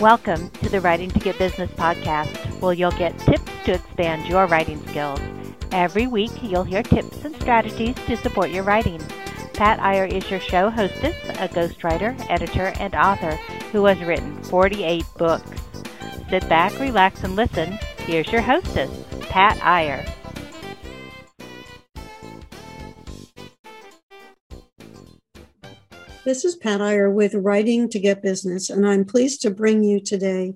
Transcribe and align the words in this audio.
Welcome 0.00 0.48
to 0.62 0.70
the 0.70 0.80
Writing 0.80 1.10
to 1.10 1.18
Get 1.18 1.36
Business 1.36 1.70
podcast, 1.72 2.34
where 2.58 2.72
you'll 2.72 2.90
get 2.92 3.18
tips 3.18 3.52
to 3.66 3.74
expand 3.74 4.26
your 4.26 4.46
writing 4.46 4.80
skills. 4.86 5.20
Every 5.72 6.06
week, 6.06 6.30
you'll 6.42 6.64
hear 6.64 6.82
tips 6.82 7.22
and 7.22 7.36
strategies 7.36 7.94
to 8.06 8.16
support 8.16 8.48
your 8.48 8.62
writing. 8.62 8.98
Pat 9.52 9.78
Iyer 9.78 10.06
is 10.06 10.30
your 10.30 10.40
show 10.40 10.70
hostess, 10.70 11.14
a 11.28 11.48
ghostwriter, 11.48 12.18
editor, 12.30 12.72
and 12.80 12.94
author 12.94 13.32
who 13.72 13.84
has 13.84 14.00
written 14.00 14.42
48 14.44 15.04
books. 15.18 15.60
Sit 16.30 16.48
back, 16.48 16.80
relax, 16.80 17.22
and 17.22 17.36
listen. 17.36 17.78
Here's 17.98 18.32
your 18.32 18.40
hostess, 18.40 18.90
Pat 19.28 19.62
Iyer. 19.62 20.02
This 26.22 26.44
is 26.44 26.54
Pat 26.54 26.82
Iyer 26.82 27.10
with 27.10 27.32
Writing 27.34 27.88
to 27.88 27.98
Get 27.98 28.22
Business, 28.22 28.68
and 28.68 28.86
I'm 28.86 29.06
pleased 29.06 29.40
to 29.40 29.50
bring 29.50 29.82
you 29.82 30.00
today 30.00 30.52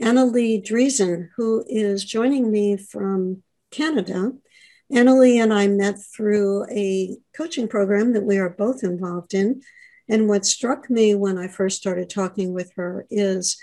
Annalee 0.00 0.64
Driesen, 0.64 1.28
who 1.36 1.62
is 1.68 2.06
joining 2.06 2.50
me 2.50 2.78
from 2.78 3.42
Canada. 3.70 4.32
Annalee 4.90 5.42
and 5.42 5.52
I 5.52 5.68
met 5.68 5.96
through 6.02 6.64
a 6.70 7.18
coaching 7.36 7.68
program 7.68 8.14
that 8.14 8.24
we 8.24 8.38
are 8.38 8.48
both 8.48 8.82
involved 8.82 9.34
in. 9.34 9.60
And 10.08 10.26
what 10.26 10.46
struck 10.46 10.88
me 10.88 11.14
when 11.14 11.36
I 11.36 11.48
first 11.48 11.76
started 11.76 12.08
talking 12.08 12.54
with 12.54 12.72
her 12.76 13.06
is 13.10 13.58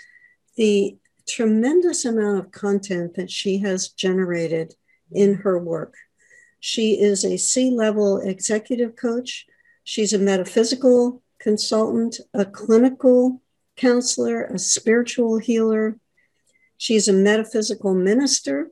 the 0.54 0.96
tremendous 1.26 2.04
amount 2.04 2.38
of 2.38 2.52
content 2.52 3.14
that 3.14 3.32
she 3.32 3.58
has 3.58 3.88
generated 3.88 4.74
in 5.10 5.34
her 5.34 5.58
work. 5.58 5.96
She 6.60 7.00
is 7.00 7.24
a 7.24 7.36
C 7.36 7.72
level 7.72 8.18
executive 8.18 8.94
coach. 8.94 9.44
She's 9.82 10.12
a 10.12 10.18
metaphysical 10.18 11.20
consultant, 11.42 12.20
a 12.32 12.44
clinical 12.44 13.42
counselor, 13.76 14.44
a 14.44 14.58
spiritual 14.58 15.38
healer. 15.38 15.98
She's 16.78 17.08
a 17.08 17.12
metaphysical 17.12 17.94
minister, 17.94 18.70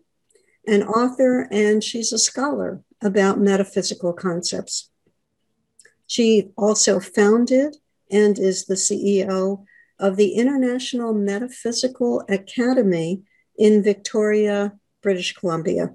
an 0.66 0.84
author, 0.84 1.48
and 1.50 1.82
she's 1.82 2.12
a 2.12 2.18
scholar 2.18 2.82
about 3.02 3.40
metaphysical 3.40 4.12
concepts. 4.12 4.90
She 6.06 6.50
also 6.56 7.00
founded 7.00 7.76
and 8.10 8.38
is 8.38 8.66
the 8.66 8.74
CEO 8.74 9.64
of 9.98 10.16
the 10.16 10.34
International 10.34 11.12
Metaphysical 11.12 12.22
Academy 12.28 13.22
in 13.58 13.82
Victoria, 13.82 14.72
British 15.02 15.34
Columbia. 15.34 15.94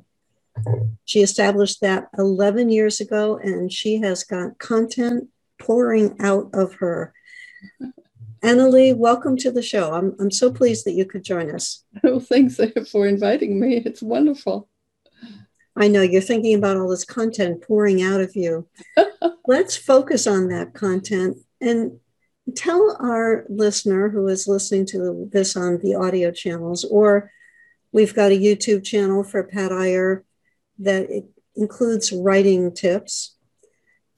She 1.06 1.22
established 1.22 1.82
that 1.82 2.08
11 2.18 2.70
years 2.70 3.00
ago, 3.00 3.38
and 3.38 3.72
she 3.72 3.98
has 4.02 4.24
got 4.24 4.58
content 4.58 5.30
pouring 5.66 6.16
out 6.20 6.50
of 6.54 6.76
her. 6.76 7.12
Annalee, 8.44 8.96
welcome 8.96 9.36
to 9.38 9.52
the 9.52 9.64
show. 9.64 9.92
I'm, 9.94 10.16
I'm 10.20 10.30
so 10.30 10.52
pleased 10.52 10.86
that 10.86 10.94
you 10.94 11.06
could 11.06 11.24
join 11.24 11.50
us. 11.50 11.84
Oh, 12.04 12.20
thanks 12.20 12.60
for 12.92 13.08
inviting 13.08 13.60
me. 13.60 13.78
It's 13.78 14.04
wonderful. 14.04 14.70
I 15.76 15.88
know 15.88 16.04
you're 16.04 16.22
thinking 16.22 16.56
about 16.56 16.78
all 16.78 16.88
this 16.88 17.04
content 17.04 17.64
pouring 17.64 18.04
out 18.04 18.22
of 18.22 18.36
you. 18.36 18.68
Let's 19.48 19.76
focus 19.76 20.28
on 20.28 20.50
that 20.50 20.76
content 20.76 21.38
and 21.60 22.00
tell 22.56 22.96
our 23.02 23.46
listener 23.50 24.10
who 24.10 24.28
is 24.28 24.48
listening 24.48 24.86
to 24.88 25.28
this 25.32 25.56
on 25.56 25.80
the 25.80 25.96
audio 25.96 26.32
channels, 26.32 26.86
or 26.86 27.32
we've 27.92 28.14
got 28.14 28.32
a 28.32 28.40
YouTube 28.40 28.84
channel 28.84 29.24
for 29.24 29.44
Pat 29.44 29.72
Iyer 29.72 30.24
that 30.80 31.10
includes 31.56 32.12
writing 32.14 32.72
tips 32.72 33.35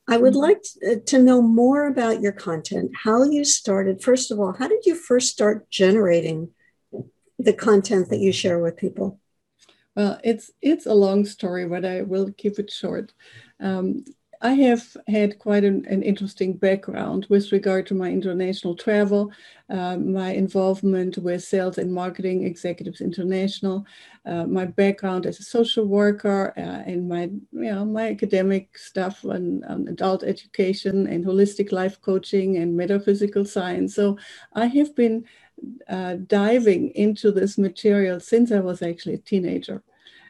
I 0.07 0.17
would 0.17 0.33
mm-hmm. 0.33 0.41
like 0.41 0.63
uh, 0.87 0.95
to 1.07 1.19
know 1.19 1.41
more 1.41 1.87
about 1.87 2.21
your 2.21 2.31
content, 2.31 2.91
how 3.03 3.23
you 3.23 3.43
started. 3.43 4.01
First 4.01 4.31
of 4.31 4.39
all, 4.39 4.53
how 4.53 4.67
did 4.67 4.85
you 4.85 4.95
first 4.95 5.31
start 5.31 5.69
generating 5.69 6.49
the 7.37 7.53
content 7.53 8.09
that 8.09 8.19
you 8.19 8.31
share 8.31 8.59
with 8.59 8.77
people? 8.77 9.19
Well, 9.95 10.19
it's 10.23 10.51
it's 10.61 10.85
a 10.85 10.93
long 10.93 11.25
story, 11.25 11.67
but 11.67 11.83
I 11.83 12.03
will 12.03 12.31
keep 12.31 12.59
it 12.59 12.71
short. 12.71 13.13
Um, 13.59 14.05
I 14.41 14.53
have 14.53 14.95
had 15.07 15.39
quite 15.39 15.63
an, 15.63 15.85
an, 15.85 16.03
interesting 16.03 16.57
background 16.57 17.25
with 17.29 17.51
regard 17.51 17.87
to 17.87 17.95
my 17.95 18.11
international 18.11 18.75
travel, 18.75 19.31
uh, 19.69 19.97
my 19.97 20.31
involvement 20.31 21.17
with 21.17 21.43
Sales 21.43 21.79
and 21.79 21.91
Marketing 21.91 22.43
Executives 22.43 23.01
International, 23.01 23.85
uh, 24.25 24.45
my 24.45 24.65
background 24.65 25.25
as 25.25 25.39
a 25.39 25.43
social 25.43 25.85
worker, 25.85 26.53
uh, 26.55 26.83
and 26.85 27.09
my 27.09 27.23
you 27.23 27.71
know 27.73 27.83
my 27.83 28.09
academic 28.09 28.77
stuff 28.77 29.25
on, 29.25 29.63
on, 29.63 29.87
adult 29.87 30.23
education 30.23 31.07
and 31.07 31.25
holistic 31.25 31.71
life 31.71 31.99
coaching 32.01 32.57
and 32.57 32.77
metaphysical 32.77 33.43
science. 33.43 33.95
So 33.95 34.17
I 34.53 34.67
have 34.67 34.95
been 34.95 35.25
uh, 35.89 36.17
diving 36.27 36.89
into 36.91 37.31
this 37.31 37.57
material 37.57 38.19
since 38.19 38.51
I 38.51 38.59
was 38.59 38.83
actually 38.83 39.15
a 39.15 39.19
teenager. 39.19 39.83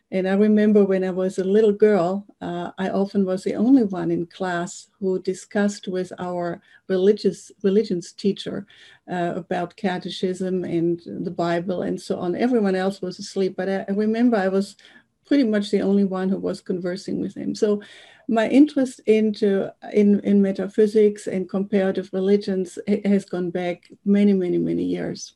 And 0.10 0.28
I 0.28 0.36
remember 0.36 0.86
when 0.86 1.04
I 1.04 1.12
was 1.12 1.38
a 1.38 1.44
little 1.44 1.74
girl, 1.74 2.26
uh, 2.40 2.72
I 2.78 2.90
often 2.90 3.26
was 3.26 3.44
the 3.44 3.56
only 3.56 3.84
one 3.84 4.10
in 4.10 4.26
class 4.26 4.88
who 5.00 5.22
discussed 5.22 5.90
with 5.90 6.14
our 6.18 6.62
religious 6.88 7.52
religions 7.62 8.14
teacher 8.14 8.66
uh, 9.12 9.34
about 9.36 9.76
catechism 9.76 10.64
and 10.64 11.02
the 11.06 11.32
Bible 11.32 11.82
and 11.82 12.00
so 12.00 12.20
on. 12.20 12.36
Everyone 12.36 12.76
else 12.76 13.02
was 13.02 13.20
asleep, 13.20 13.56
but 13.58 13.68
I, 13.68 13.86
I 13.90 13.92
remember 13.92 14.38
I 14.38 14.48
was 14.48 14.78
pretty 15.26 15.44
much 15.44 15.72
the 15.72 15.82
only 15.82 16.06
one 16.06 16.30
who 16.30 16.38
was 16.38 16.62
conversing 16.62 17.20
with 17.20 17.36
him. 17.36 17.54
So 17.54 17.82
my 18.30 18.48
interest 18.48 19.02
into 19.08 19.70
in, 19.92 20.22
in 20.22 20.42
metaphysics 20.42 21.28
and 21.28 21.50
comparative 21.50 22.10
religions 22.14 22.80
has 23.04 23.26
gone 23.26 23.50
back 23.50 23.92
many, 24.06 24.32
many, 24.32 24.58
many 24.58 24.84
years. 24.84 25.34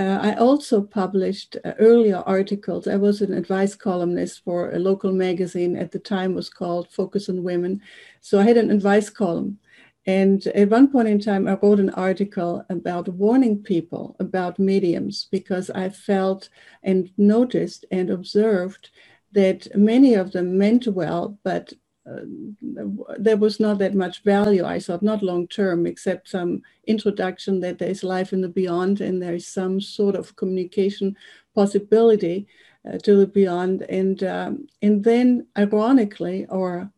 Uh, 0.00 0.18
I 0.22 0.34
also 0.36 0.80
published 0.80 1.58
uh, 1.62 1.74
earlier 1.78 2.22
articles. 2.24 2.88
I 2.88 2.96
was 2.96 3.20
an 3.20 3.34
advice 3.34 3.74
columnist 3.74 4.42
for 4.42 4.70
a 4.70 4.78
local 4.78 5.12
magazine 5.12 5.76
at 5.76 5.92
the 5.92 5.98
time 5.98 6.32
was 6.34 6.48
called 6.48 6.90
Focus 6.90 7.28
on 7.28 7.42
Women. 7.42 7.82
So 8.22 8.40
I 8.40 8.44
had 8.44 8.56
an 8.56 8.70
advice 8.70 9.10
column. 9.10 9.58
And 10.06 10.46
at 10.46 10.70
one 10.70 10.90
point 10.90 11.08
in 11.08 11.20
time, 11.20 11.46
I 11.46 11.58
wrote 11.60 11.80
an 11.80 11.90
article 11.90 12.64
about 12.70 13.08
warning 13.10 13.62
people 13.62 14.16
about 14.20 14.58
mediums 14.58 15.28
because 15.30 15.68
I 15.68 15.90
felt 15.90 16.48
and 16.82 17.10
noticed 17.18 17.84
and 17.90 18.08
observed 18.08 18.88
that 19.32 19.68
many 19.76 20.14
of 20.14 20.32
them 20.32 20.56
meant 20.56 20.86
well, 20.86 21.38
but 21.44 21.74
there 22.06 23.36
was 23.36 23.60
not 23.60 23.78
that 23.78 23.94
much 23.94 24.22
value, 24.22 24.64
I 24.64 24.80
thought, 24.80 25.02
not 25.02 25.22
long 25.22 25.46
term, 25.48 25.86
except 25.86 26.28
some 26.28 26.62
introduction 26.86 27.60
that 27.60 27.78
there's 27.78 28.02
life 28.02 28.32
in 28.32 28.40
the 28.40 28.48
beyond 28.48 29.00
and 29.00 29.22
there's 29.22 29.46
some 29.46 29.80
sort 29.80 30.16
of 30.16 30.36
communication 30.36 31.16
possibility 31.54 32.46
uh, 32.88 32.98
to 32.98 33.16
the 33.16 33.26
beyond. 33.26 33.82
And, 33.82 34.22
um, 34.24 34.66
and 34.82 35.04
then, 35.04 35.46
ironically, 35.56 36.46
or 36.48 36.90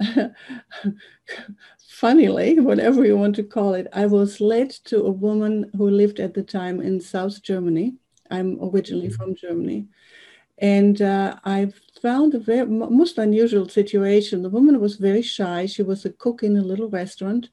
funnily, 1.88 2.58
whatever 2.58 3.06
you 3.06 3.16
want 3.16 3.36
to 3.36 3.44
call 3.44 3.74
it, 3.74 3.86
I 3.92 4.06
was 4.06 4.40
led 4.40 4.70
to 4.86 5.06
a 5.06 5.10
woman 5.10 5.70
who 5.76 5.88
lived 5.88 6.18
at 6.18 6.34
the 6.34 6.42
time 6.42 6.80
in 6.80 7.00
South 7.00 7.42
Germany. 7.42 7.94
I'm 8.30 8.58
originally 8.60 9.08
mm-hmm. 9.08 9.22
from 9.22 9.34
Germany. 9.36 9.86
And 10.58 11.00
uh, 11.00 11.36
I 11.44 11.72
found 12.02 12.34
a 12.34 12.38
very 12.38 12.66
most 12.66 13.16
unusual 13.18 13.68
situation. 13.68 14.42
The 14.42 14.50
woman 14.50 14.80
was 14.80 14.96
very 14.96 15.22
shy. 15.22 15.66
She 15.66 15.82
was 15.82 16.04
a 16.04 16.10
cook 16.10 16.42
in 16.42 16.56
a 16.56 16.62
little 16.62 16.88
restaurant, 16.88 17.48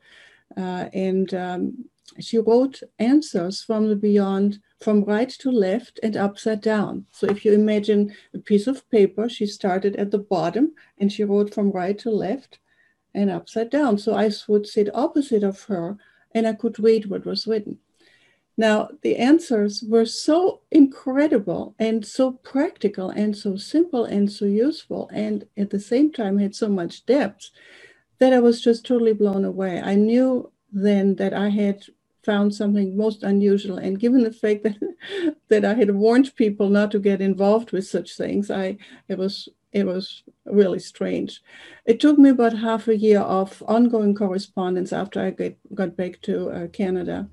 uh, 0.58 0.86
and 0.94 1.34
um, 1.34 1.86
she 2.20 2.40
wrote 2.40 2.82
answers 2.98 3.62
from 3.62 3.88
the 3.88 3.96
beyond 3.96 4.60
from 4.82 5.04
right 5.04 5.30
to 5.30 5.52
left 5.52 6.00
and 6.02 6.16
upside 6.18 6.62
down. 6.62 7.06
So 7.12 7.28
if 7.28 7.46
you 7.46 7.54
imagine 7.54 8.16
a 8.34 8.40
piece 8.40 8.66
of 8.68 8.90
paper, 8.90 9.30
she 9.30 9.46
started 9.46 9.96
at 9.98 10.12
the 10.12 10.20
bottom 10.20 10.74
and 10.98 11.12
she 11.12 11.24
wrote 11.24 11.54
from 11.54 11.72
right 11.72 11.98
to 12.00 12.10
left 12.10 12.60
and 13.14 13.30
upside 13.30 13.70
down. 13.70 13.98
So 13.98 14.16
I 14.16 14.32
would 14.48 14.68
sit 14.68 14.90
opposite 14.96 15.44
of 15.44 15.64
her 15.64 15.98
and 16.34 16.48
I 16.48 16.54
could 16.54 16.80
read 16.80 17.08
what 17.08 17.26
was 17.26 17.46
written. 17.46 17.80
Now, 18.60 18.90
the 19.04 19.16
answers 19.16 19.82
were 19.88 20.06
so 20.06 20.60
incredible 20.70 21.76
and 21.80 22.06
so 22.06 22.34
practical 22.34 23.10
and 23.10 23.34
so 23.34 23.56
simple 23.56 24.04
and 24.04 24.30
so 24.30 24.44
useful, 24.44 25.10
and 25.14 25.46
at 25.56 25.70
the 25.70 25.80
same 25.80 26.12
time 26.12 26.40
had 26.40 26.54
so 26.54 26.68
much 26.68 27.06
depth 27.06 27.52
that 28.20 28.34
I 28.34 28.40
was 28.40 28.60
just 28.60 28.86
totally 28.86 29.14
blown 29.14 29.46
away. 29.46 29.80
I 29.80 29.96
knew 29.96 30.52
then 30.74 31.16
that 31.16 31.34
I 31.34 31.48
had 31.48 31.86
found 32.26 32.54
something 32.54 32.98
most 32.98 33.24
unusual. 33.24 33.78
And 33.78 33.98
given 33.98 34.24
the 34.24 34.34
fact 34.34 34.64
that 34.64 34.76
that 35.48 35.64
I 35.64 35.76
had 35.76 35.96
warned 35.96 36.36
people 36.36 36.68
not 36.68 36.92
to 36.92 37.00
get 37.00 37.22
involved 37.22 37.72
with 37.72 37.88
such 37.88 38.18
things, 38.18 38.52
I 38.52 38.78
it 39.08 39.18
was 39.18 39.48
it 39.72 39.86
was 39.86 40.24
really 40.46 40.80
strange. 40.80 41.42
It 41.86 42.00
took 42.00 42.18
me 42.18 42.30
about 42.32 42.58
half 42.58 42.90
a 42.90 42.98
year 42.98 43.20
of 43.20 43.64
ongoing 43.68 44.16
correspondence 44.16 44.92
after 44.92 45.22
I 45.22 45.30
get, 45.30 45.58
got 45.76 45.96
back 45.96 46.20
to 46.24 46.50
uh, 46.50 46.68
Canada 46.68 47.30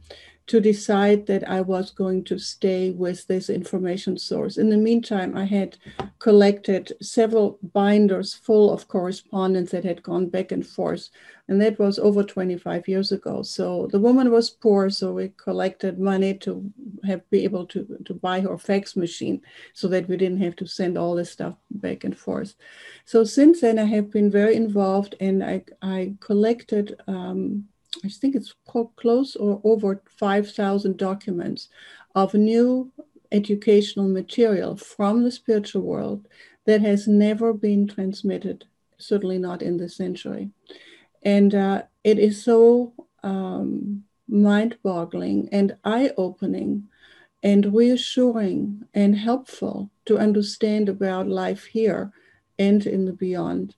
to 0.46 0.60
decide 0.60 1.26
that 1.26 1.48
I 1.48 1.60
was 1.60 1.90
going 1.90 2.22
to 2.24 2.38
stay 2.38 2.90
with 2.90 3.26
this 3.26 3.50
information 3.50 4.16
source. 4.16 4.58
In 4.58 4.70
the 4.70 4.76
meantime, 4.76 5.36
I 5.36 5.44
had 5.44 5.76
collected 6.20 6.92
several 7.02 7.58
binders 7.72 8.34
full 8.34 8.72
of 8.72 8.86
correspondence 8.86 9.72
that 9.72 9.84
had 9.84 10.04
gone 10.04 10.28
back 10.28 10.52
and 10.52 10.64
forth, 10.64 11.08
and 11.48 11.60
that 11.60 11.78
was 11.80 11.98
over 11.98 12.22
25 12.22 12.86
years 12.86 13.10
ago. 13.10 13.42
So 13.42 13.88
the 13.90 13.98
woman 13.98 14.30
was 14.30 14.50
poor, 14.50 14.88
so 14.88 15.12
we 15.14 15.32
collected 15.36 15.98
money 15.98 16.34
to 16.38 16.70
have 17.04 17.28
be 17.30 17.42
able 17.42 17.66
to, 17.66 17.98
to 18.04 18.14
buy 18.14 18.40
her 18.40 18.56
fax 18.56 18.94
machine 18.94 19.42
so 19.72 19.88
that 19.88 20.08
we 20.08 20.16
didn't 20.16 20.42
have 20.42 20.56
to 20.56 20.66
send 20.66 20.96
all 20.96 21.16
this 21.16 21.32
stuff 21.32 21.54
back 21.70 22.04
and 22.04 22.16
forth. 22.16 22.54
So 23.04 23.24
since 23.24 23.60
then, 23.60 23.80
I 23.80 23.84
have 23.84 24.12
been 24.12 24.30
very 24.30 24.54
involved 24.54 25.16
and 25.20 25.42
I, 25.42 25.64
I 25.82 26.14
collected 26.20 27.00
um, 27.08 27.64
I 28.04 28.08
think 28.08 28.34
it's 28.34 28.54
close 28.96 29.36
or 29.36 29.60
over 29.64 30.02
5,000 30.18 30.96
documents 30.96 31.68
of 32.14 32.34
new 32.34 32.92
educational 33.32 34.08
material 34.08 34.76
from 34.76 35.24
the 35.24 35.30
spiritual 35.30 35.82
world 35.82 36.28
that 36.64 36.80
has 36.80 37.06
never 37.06 37.52
been 37.52 37.86
transmitted, 37.86 38.64
certainly 38.98 39.38
not 39.38 39.62
in 39.62 39.76
this 39.76 39.96
century. 39.96 40.50
And 41.22 41.54
uh, 41.54 41.82
it 42.04 42.18
is 42.18 42.42
so 42.42 42.92
um, 43.22 44.04
mind 44.28 44.78
boggling 44.82 45.48
and 45.52 45.76
eye 45.84 46.12
opening 46.16 46.88
and 47.42 47.74
reassuring 47.74 48.84
and 48.94 49.16
helpful 49.16 49.90
to 50.06 50.18
understand 50.18 50.88
about 50.88 51.28
life 51.28 51.66
here 51.66 52.12
and 52.58 52.86
in 52.86 53.04
the 53.04 53.12
beyond 53.12 53.74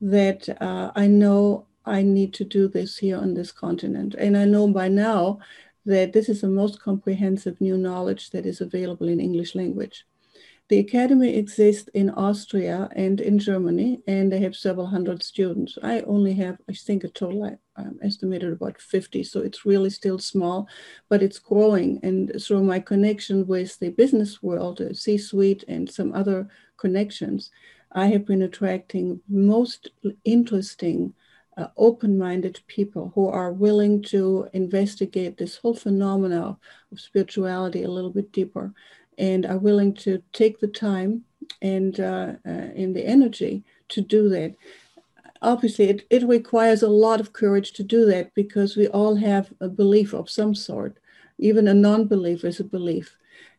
that 0.00 0.48
uh, 0.60 0.90
I 0.94 1.06
know 1.06 1.66
I 1.86 2.02
need 2.02 2.34
to 2.34 2.44
do 2.44 2.68
this 2.68 2.98
here 2.98 3.16
on 3.16 3.34
this 3.34 3.52
continent. 3.52 4.14
And 4.14 4.36
I 4.36 4.44
know 4.44 4.66
by 4.68 4.88
now 4.88 5.38
that 5.84 6.12
this 6.12 6.28
is 6.28 6.40
the 6.40 6.48
most 6.48 6.80
comprehensive 6.80 7.60
new 7.60 7.78
knowledge 7.78 8.30
that 8.30 8.44
is 8.44 8.60
available 8.60 9.08
in 9.08 9.20
English 9.20 9.54
language. 9.54 10.04
The 10.68 10.80
academy 10.80 11.36
exists 11.36 11.88
in 11.94 12.10
Austria 12.10 12.88
and 12.96 13.20
in 13.20 13.38
Germany, 13.38 14.02
and 14.08 14.32
they 14.32 14.40
have 14.40 14.56
several 14.56 14.86
hundred 14.86 15.22
students. 15.22 15.78
I 15.80 16.00
only 16.00 16.34
have, 16.34 16.58
I 16.68 16.72
think, 16.72 17.04
a 17.04 17.08
total 17.08 17.44
I 17.44 17.80
um, 17.80 18.00
estimated 18.02 18.52
about 18.52 18.80
50, 18.80 19.22
so 19.22 19.40
it's 19.42 19.64
really 19.64 19.90
still 19.90 20.18
small, 20.18 20.68
but 21.08 21.22
it's 21.22 21.38
growing. 21.38 22.00
And 22.02 22.32
through 22.42 22.64
my 22.64 22.80
connection 22.80 23.46
with 23.46 23.78
the 23.78 23.90
business 23.90 24.42
world, 24.42 24.78
the 24.78 24.92
C 24.92 25.18
suite, 25.18 25.62
and 25.68 25.88
some 25.88 26.12
other 26.12 26.48
connections, 26.78 27.52
I 27.92 28.08
have 28.08 28.26
been 28.26 28.42
attracting 28.42 29.20
most 29.28 29.90
interesting 30.24 31.14
uh, 31.56 31.68
open-minded 31.76 32.60
people 32.66 33.12
who 33.14 33.28
are 33.28 33.52
willing 33.52 34.02
to 34.02 34.48
investigate 34.52 35.36
this 35.36 35.56
whole 35.56 35.74
phenomena 35.74 36.56
of 36.92 37.00
spirituality 37.00 37.82
a 37.82 37.90
little 37.90 38.10
bit 38.10 38.30
deeper 38.32 38.72
and 39.18 39.46
are 39.46 39.58
willing 39.58 39.94
to 39.94 40.22
take 40.32 40.60
the 40.60 40.68
time 40.68 41.22
and 41.62 42.00
uh, 42.00 42.32
uh, 42.44 42.68
and 42.76 42.94
the 42.94 43.06
energy 43.06 43.64
to 43.88 44.00
do 44.00 44.28
that. 44.28 44.54
Obviously 45.42 45.88
it, 45.88 46.06
it 46.10 46.24
requires 46.24 46.82
a 46.82 46.88
lot 46.88 47.20
of 47.20 47.32
courage 47.32 47.72
to 47.72 47.82
do 47.82 48.04
that 48.06 48.34
because 48.34 48.76
we 48.76 48.88
all 48.88 49.16
have 49.16 49.52
a 49.60 49.68
belief 49.68 50.12
of 50.12 50.28
some 50.28 50.54
sort. 50.54 50.98
Even 51.38 51.68
a 51.68 51.74
non-belief 51.74 52.44
is 52.44 52.60
a 52.60 52.64
belief. 52.64 53.16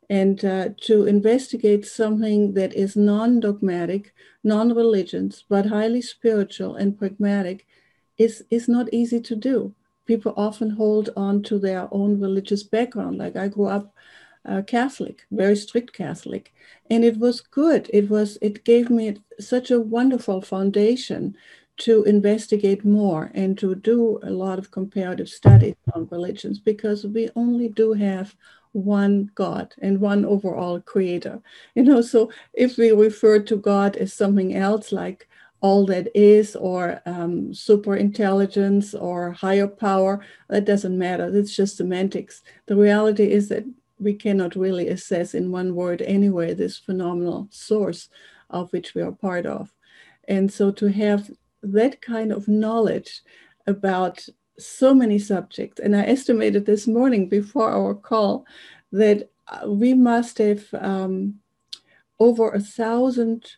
And 0.09 0.43
uh, 0.43 0.69
to 0.81 1.05
investigate 1.05 1.85
something 1.85 2.53
that 2.53 2.73
is 2.73 2.95
non-dogmatic 2.95 4.13
non-religious 4.47 5.43
but 5.49 5.65
highly 5.65 6.01
spiritual 6.01 6.75
and 6.75 6.97
pragmatic 6.97 7.66
is, 8.17 8.43
is 8.49 8.67
not 8.67 8.93
easy 8.93 9.19
to 9.21 9.35
do. 9.35 9.73
People 10.05 10.33
often 10.37 10.69
hold 10.69 11.09
on 11.17 11.43
to 11.43 11.59
their 11.59 11.87
own 11.91 12.19
religious 12.19 12.63
background. 12.63 13.17
Like 13.17 13.35
I 13.35 13.47
grew 13.47 13.67
up 13.67 13.93
uh, 14.45 14.61
Catholic, 14.61 15.25
very 15.31 15.55
strict 15.55 15.93
Catholic, 15.93 16.53
and 16.89 17.03
it 17.03 17.17
was 17.17 17.41
good. 17.41 17.89
It 17.93 18.09
was 18.09 18.37
it 18.41 18.63
gave 18.63 18.89
me 18.89 19.17
such 19.39 19.71
a 19.71 19.79
wonderful 19.79 20.41
foundation 20.41 21.35
to 21.77 22.03
investigate 22.05 22.83
more 22.83 23.29
and 23.35 23.57
to 23.57 23.75
do 23.75 24.19
a 24.23 24.29
lot 24.31 24.57
of 24.57 24.71
comparative 24.71 25.29
studies 25.29 25.75
on 25.93 26.07
religions 26.09 26.59
because 26.59 27.05
we 27.05 27.29
only 27.35 27.69
do 27.69 27.93
have 27.93 28.35
one 28.71 29.29
God 29.35 29.73
and 29.81 29.99
one 29.99 30.25
overall 30.25 30.79
creator. 30.79 31.41
You 31.75 31.83
know, 31.83 32.01
so 32.01 32.31
if 32.53 32.77
we 32.77 32.91
refer 32.91 33.39
to 33.39 33.57
God 33.57 33.95
as 33.97 34.13
something 34.13 34.55
else 34.55 34.91
like 34.91 35.27
all 35.61 35.85
that 35.87 36.07
is 36.15 36.55
or 36.55 37.01
um, 37.05 37.53
super 37.53 37.95
intelligence 37.95 38.93
or 38.93 39.31
higher 39.31 39.67
power 39.67 40.23
that 40.49 40.65
doesn't 40.65 40.97
matter. 40.97 41.35
It's 41.35 41.55
just 41.55 41.77
semantics. 41.77 42.43
The 42.67 42.75
reality 42.75 43.31
is 43.31 43.49
that 43.49 43.65
we 43.99 44.13
cannot 44.13 44.55
really 44.55 44.87
assess 44.89 45.33
in 45.33 45.51
one 45.51 45.73
word 45.73 46.01
anyway 46.03 46.53
this 46.53 46.77
phenomenal 46.77 47.47
source 47.49 48.09
of 48.49 48.71
which 48.71 48.93
we 48.93 49.01
are 49.01 49.11
part 49.11 49.45
of. 49.45 49.73
And 50.27 50.51
so 50.51 50.71
to 50.71 50.87
have 50.87 51.31
that 51.63 52.01
kind 52.01 52.31
of 52.31 52.47
knowledge 52.47 53.21
about 53.65 54.27
so 54.59 54.93
many 54.93 55.19
subjects 55.19 55.79
and 55.79 55.95
i 55.95 56.03
estimated 56.03 56.65
this 56.65 56.87
morning 56.87 57.29
before 57.29 57.69
our 57.69 57.93
call 57.93 58.45
that 58.91 59.29
uh, 59.47 59.69
we 59.69 59.93
must 59.93 60.39
have 60.39 60.65
um, 60.73 61.35
over 62.19 62.49
a 62.49 62.59
thousand 62.59 63.51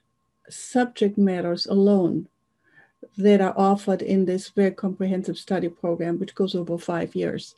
subject 0.50 1.18
matters 1.18 1.66
alone 1.66 2.28
that 3.18 3.42
are 3.42 3.54
offered 3.58 4.02
in 4.02 4.26
this 4.26 4.50
very 4.50 4.72
comprehensive 4.72 5.38
study 5.38 5.70
program, 5.70 6.20
which 6.20 6.36
goes 6.36 6.56
over 6.56 6.78
five 6.78 7.16
years. 7.16 7.56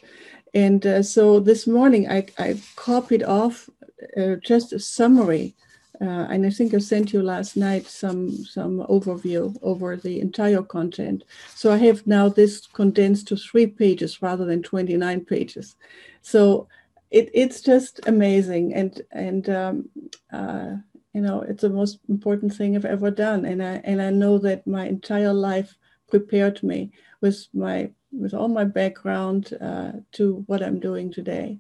And 0.53 0.85
uh, 0.85 1.03
so 1.03 1.39
this 1.39 1.67
morning 1.67 2.09
I, 2.09 2.25
I 2.37 2.59
copied 2.75 3.23
off 3.23 3.69
uh, 4.17 4.35
just 4.43 4.73
a 4.73 4.79
summary. 4.79 5.55
Uh, 5.99 6.25
and 6.31 6.45
I 6.45 6.49
think 6.49 6.73
I 6.73 6.79
sent 6.79 7.13
you 7.13 7.21
last 7.21 7.55
night 7.55 7.85
some 7.85 8.31
some 8.43 8.79
overview 8.89 9.55
over 9.61 9.95
the 9.95 10.19
entire 10.19 10.63
content. 10.63 11.23
So 11.53 11.71
I 11.71 11.77
have 11.77 12.07
now 12.07 12.27
this 12.27 12.65
condensed 12.65 13.27
to 13.27 13.35
three 13.35 13.67
pages 13.67 14.19
rather 14.19 14.43
than 14.45 14.63
29 14.63 15.25
pages. 15.25 15.75
So 16.23 16.67
it, 17.11 17.29
it's 17.35 17.61
just 17.61 17.99
amazing. 18.07 18.73
And 18.73 18.99
and 19.11 19.49
um, 19.49 19.89
uh, 20.33 20.77
you 21.13 21.21
know 21.21 21.41
it's 21.41 21.61
the 21.61 21.69
most 21.69 21.99
important 22.09 22.53
thing 22.53 22.75
i've 22.75 22.85
ever 22.85 23.11
done. 23.11 23.45
And 23.45 23.63
i 23.63 23.81
and 23.83 24.01
i 24.01 24.09
know 24.09 24.37
that 24.39 24.65
my 24.67 24.87
entire 24.87 25.33
life 25.33 25.77
prepared 26.09 26.61
me 26.63 26.91
with 27.21 27.47
my 27.53 27.91
with 28.11 28.33
all 28.33 28.47
my 28.49 28.65
background 28.65 29.53
uh, 29.61 29.93
to 30.13 30.43
what 30.47 30.61
i'm 30.61 30.79
doing 30.79 31.11
today. 31.11 31.59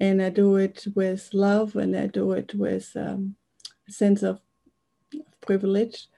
And 0.00 0.22
i 0.22 0.30
do 0.30 0.56
it 0.56 0.86
with 0.94 1.30
love 1.32 1.76
and 1.76 1.96
i 1.96 2.06
do 2.06 2.32
it 2.32 2.54
with 2.54 2.90
um, 2.96 3.36
a 3.88 3.92
sense 3.92 4.22
of 4.22 4.40
privilege 5.40 6.08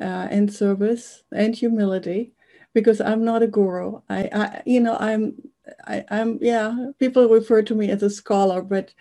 uh, 0.00 0.28
and 0.30 0.52
service 0.52 1.22
and 1.32 1.54
humility 1.54 2.32
because 2.74 3.00
i'm 3.00 3.24
not 3.24 3.42
a 3.42 3.46
guru. 3.46 4.00
I, 4.08 4.28
I 4.32 4.62
you 4.66 4.80
know 4.80 4.96
i'm 4.98 5.34
I, 5.86 6.04
i'm 6.10 6.38
yeah 6.40 6.90
people 6.98 7.28
refer 7.28 7.62
to 7.62 7.74
me 7.74 7.90
as 7.90 8.02
a 8.02 8.10
scholar 8.10 8.62
but 8.62 8.94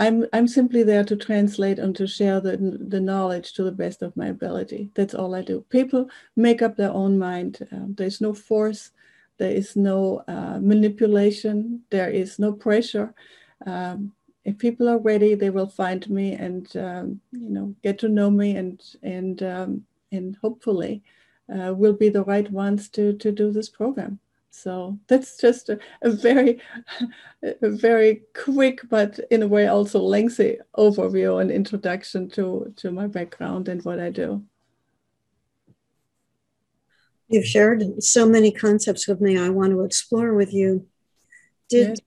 I'm, 0.00 0.26
I'm 0.32 0.48
simply 0.48 0.82
there 0.82 1.04
to 1.04 1.16
translate 1.16 1.78
and 1.78 1.94
to 1.96 2.06
share 2.06 2.40
the, 2.40 2.56
the 2.56 3.00
knowledge 3.00 3.52
to 3.54 3.62
the 3.64 3.72
best 3.72 4.02
of 4.02 4.16
my 4.16 4.28
ability. 4.28 4.90
That's 4.94 5.14
all 5.14 5.34
I 5.34 5.42
do. 5.42 5.66
People 5.68 6.08
make 6.36 6.62
up 6.62 6.76
their 6.76 6.90
own 6.92 7.18
mind. 7.18 7.68
Um, 7.70 7.94
there's 7.98 8.20
no 8.20 8.32
force, 8.32 8.92
there 9.38 9.52
is 9.52 9.76
no 9.76 10.24
uh, 10.26 10.58
manipulation, 10.60 11.82
there 11.90 12.10
is 12.10 12.38
no 12.38 12.52
pressure. 12.52 13.14
Um, 13.66 14.12
if 14.46 14.58
people 14.58 14.88
are 14.88 14.98
ready, 14.98 15.34
they 15.34 15.50
will 15.50 15.68
find 15.68 16.08
me 16.10 16.32
and 16.32 16.74
um, 16.76 17.20
you 17.32 17.50
know 17.50 17.74
get 17.82 17.98
to 18.00 18.08
know 18.08 18.30
me 18.30 18.56
and 18.56 18.82
and 19.02 19.42
um, 19.42 19.86
and 20.12 20.36
hopefully 20.42 21.02
uh, 21.54 21.74
will 21.74 21.92
be 21.92 22.08
the 22.08 22.24
right 22.24 22.50
ones 22.50 22.88
to 22.90 23.12
to 23.18 23.32
do 23.32 23.52
this 23.52 23.68
program. 23.68 24.18
So 24.50 24.98
that's 25.06 25.36
just 25.36 25.68
a, 25.68 25.78
a, 26.02 26.10
very, 26.10 26.60
a 27.42 27.70
very 27.70 28.22
quick, 28.34 28.80
but 28.88 29.18
in 29.30 29.42
a 29.42 29.48
way 29.48 29.68
also 29.68 30.00
lengthy 30.00 30.58
overview 30.76 31.40
and 31.40 31.50
introduction 31.50 32.28
to, 32.30 32.72
to 32.76 32.90
my 32.90 33.06
background 33.06 33.68
and 33.68 33.82
what 33.84 34.00
I 34.00 34.10
do. 34.10 34.44
You've 37.28 37.46
shared 37.46 38.02
so 38.02 38.26
many 38.26 38.50
concepts 38.50 39.06
with 39.06 39.20
me 39.20 39.38
I 39.38 39.50
want 39.50 39.72
to 39.72 39.84
explore 39.84 40.34
with 40.34 40.52
you. 40.52 40.86
Did 41.68 41.88
yes. 41.88 41.98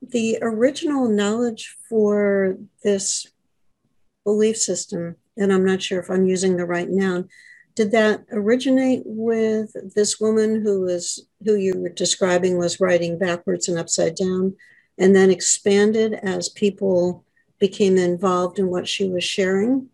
the 0.00 0.38
original 0.40 1.08
knowledge 1.08 1.76
for 1.88 2.56
this 2.84 3.26
belief 4.22 4.56
system, 4.56 5.16
and 5.36 5.52
I'm 5.52 5.64
not 5.64 5.82
sure 5.82 5.98
if 5.98 6.08
I'm 6.08 6.26
using 6.26 6.56
the 6.56 6.64
right 6.64 6.88
noun, 6.88 7.28
did 7.78 7.92
that 7.92 8.24
originate 8.32 9.02
with 9.04 9.70
this 9.94 10.18
woman 10.18 10.62
who 10.62 10.80
was 10.80 11.24
who 11.44 11.54
you 11.54 11.78
were 11.78 11.88
describing 11.90 12.58
was 12.58 12.80
writing 12.80 13.16
backwards 13.16 13.68
and 13.68 13.78
upside 13.78 14.16
down 14.16 14.56
and 14.98 15.14
then 15.14 15.30
expanded 15.30 16.14
as 16.14 16.48
people 16.48 17.24
became 17.60 17.96
involved 17.96 18.58
in 18.58 18.66
what 18.66 18.88
she 18.88 19.08
was 19.08 19.22
sharing? 19.22 19.88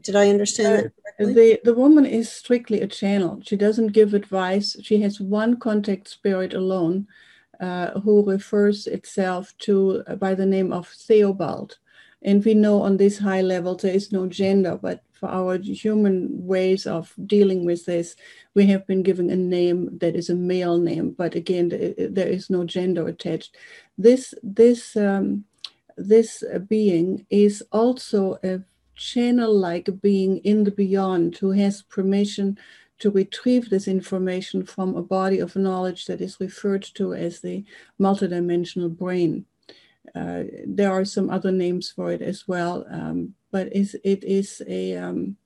Did 0.00 0.14
i 0.14 0.30
understand 0.30 0.68
uh, 0.68 0.82
that 0.82 0.92
correctly? 1.18 1.34
the 1.34 1.60
the 1.64 1.74
woman 1.74 2.06
is 2.06 2.30
strictly 2.30 2.80
a 2.80 2.86
channel. 2.86 3.40
She 3.44 3.56
doesn't 3.56 3.88
give 3.98 4.14
advice. 4.14 4.76
She 4.80 5.02
has 5.02 5.20
one 5.20 5.58
contact 5.58 6.06
spirit 6.06 6.54
alone 6.54 7.08
uh, 7.58 7.98
who 8.02 8.24
refers 8.24 8.86
itself 8.86 9.52
to 9.66 10.04
uh, 10.06 10.14
by 10.14 10.36
the 10.36 10.46
name 10.46 10.72
of 10.72 10.86
theobald. 10.86 11.78
And 12.22 12.44
we 12.44 12.54
know 12.54 12.82
on 12.82 12.98
this 12.98 13.18
high 13.18 13.42
level 13.42 13.74
there 13.74 13.96
is 14.00 14.12
no 14.12 14.28
gender 14.28 14.78
but 14.80 15.02
for 15.20 15.28
our 15.28 15.58
human 15.58 16.28
ways 16.46 16.86
of 16.86 17.14
dealing 17.26 17.66
with 17.66 17.84
this, 17.84 18.16
we 18.54 18.66
have 18.66 18.86
been 18.86 19.02
given 19.02 19.28
a 19.30 19.36
name 19.36 19.98
that 19.98 20.16
is 20.16 20.30
a 20.30 20.34
male 20.34 20.78
name, 20.78 21.10
but 21.10 21.34
again, 21.34 21.68
there 21.68 22.28
is 22.28 22.48
no 22.48 22.64
gender 22.64 23.06
attached. 23.06 23.54
This 23.98 24.34
this 24.42 24.96
um, 24.96 25.44
this 25.96 26.42
being 26.68 27.26
is 27.28 27.62
also 27.70 28.38
a 28.42 28.62
channel-like 28.94 29.88
being 30.00 30.38
in 30.38 30.64
the 30.64 30.70
beyond 30.70 31.36
who 31.36 31.50
has 31.52 31.82
permission 31.82 32.58
to 32.98 33.10
retrieve 33.10 33.70
this 33.70 33.88
information 33.88 34.64
from 34.64 34.94
a 34.94 35.02
body 35.02 35.38
of 35.40 35.56
knowledge 35.56 36.06
that 36.06 36.20
is 36.20 36.40
referred 36.40 36.82
to 36.82 37.14
as 37.14 37.40
the 37.40 37.64
multidimensional 37.98 38.94
brain. 38.94 39.44
Uh, 40.14 40.44
there 40.66 40.90
are 40.90 41.04
some 41.04 41.30
other 41.30 41.52
names 41.52 41.90
for 41.90 42.10
it 42.12 42.22
as 42.22 42.48
well, 42.48 42.84
um, 42.90 43.34
but 43.50 43.68
it 43.72 44.24
is 44.24 44.62
a, 44.66 44.96
um, 44.96 45.36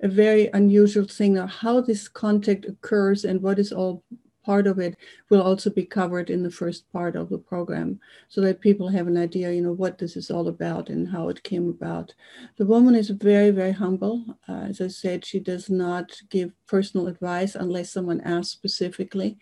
a 0.00 0.08
very 0.08 0.48
unusual 0.52 1.04
thing. 1.04 1.34
Now, 1.34 1.46
how 1.46 1.80
this 1.80 2.08
contact 2.08 2.66
occurs 2.66 3.24
and 3.24 3.40
what 3.42 3.58
is 3.58 3.72
all 3.72 4.02
part 4.44 4.66
of 4.66 4.78
it 4.78 4.96
will 5.28 5.42
also 5.42 5.70
be 5.70 5.84
covered 5.84 6.30
in 6.30 6.42
the 6.42 6.50
first 6.50 6.90
part 6.92 7.14
of 7.14 7.28
the 7.28 7.38
program 7.38 8.00
so 8.28 8.40
that 8.40 8.60
people 8.60 8.88
have 8.88 9.06
an 9.06 9.16
idea, 9.16 9.52
you 9.52 9.62
know, 9.62 9.72
what 9.72 9.98
this 9.98 10.16
is 10.16 10.30
all 10.30 10.48
about 10.48 10.88
and 10.88 11.08
how 11.08 11.28
it 11.28 11.42
came 11.42 11.68
about. 11.68 12.14
The 12.56 12.66
woman 12.66 12.94
is 12.94 13.10
very, 13.10 13.50
very 13.50 13.72
humble. 13.72 14.24
Uh, 14.48 14.62
as 14.70 14.80
I 14.80 14.88
said, 14.88 15.24
she 15.24 15.40
does 15.40 15.68
not 15.68 16.16
give 16.30 16.52
personal 16.66 17.06
advice 17.06 17.54
unless 17.54 17.92
someone 17.92 18.20
asks 18.22 18.52
specifically 18.52 19.38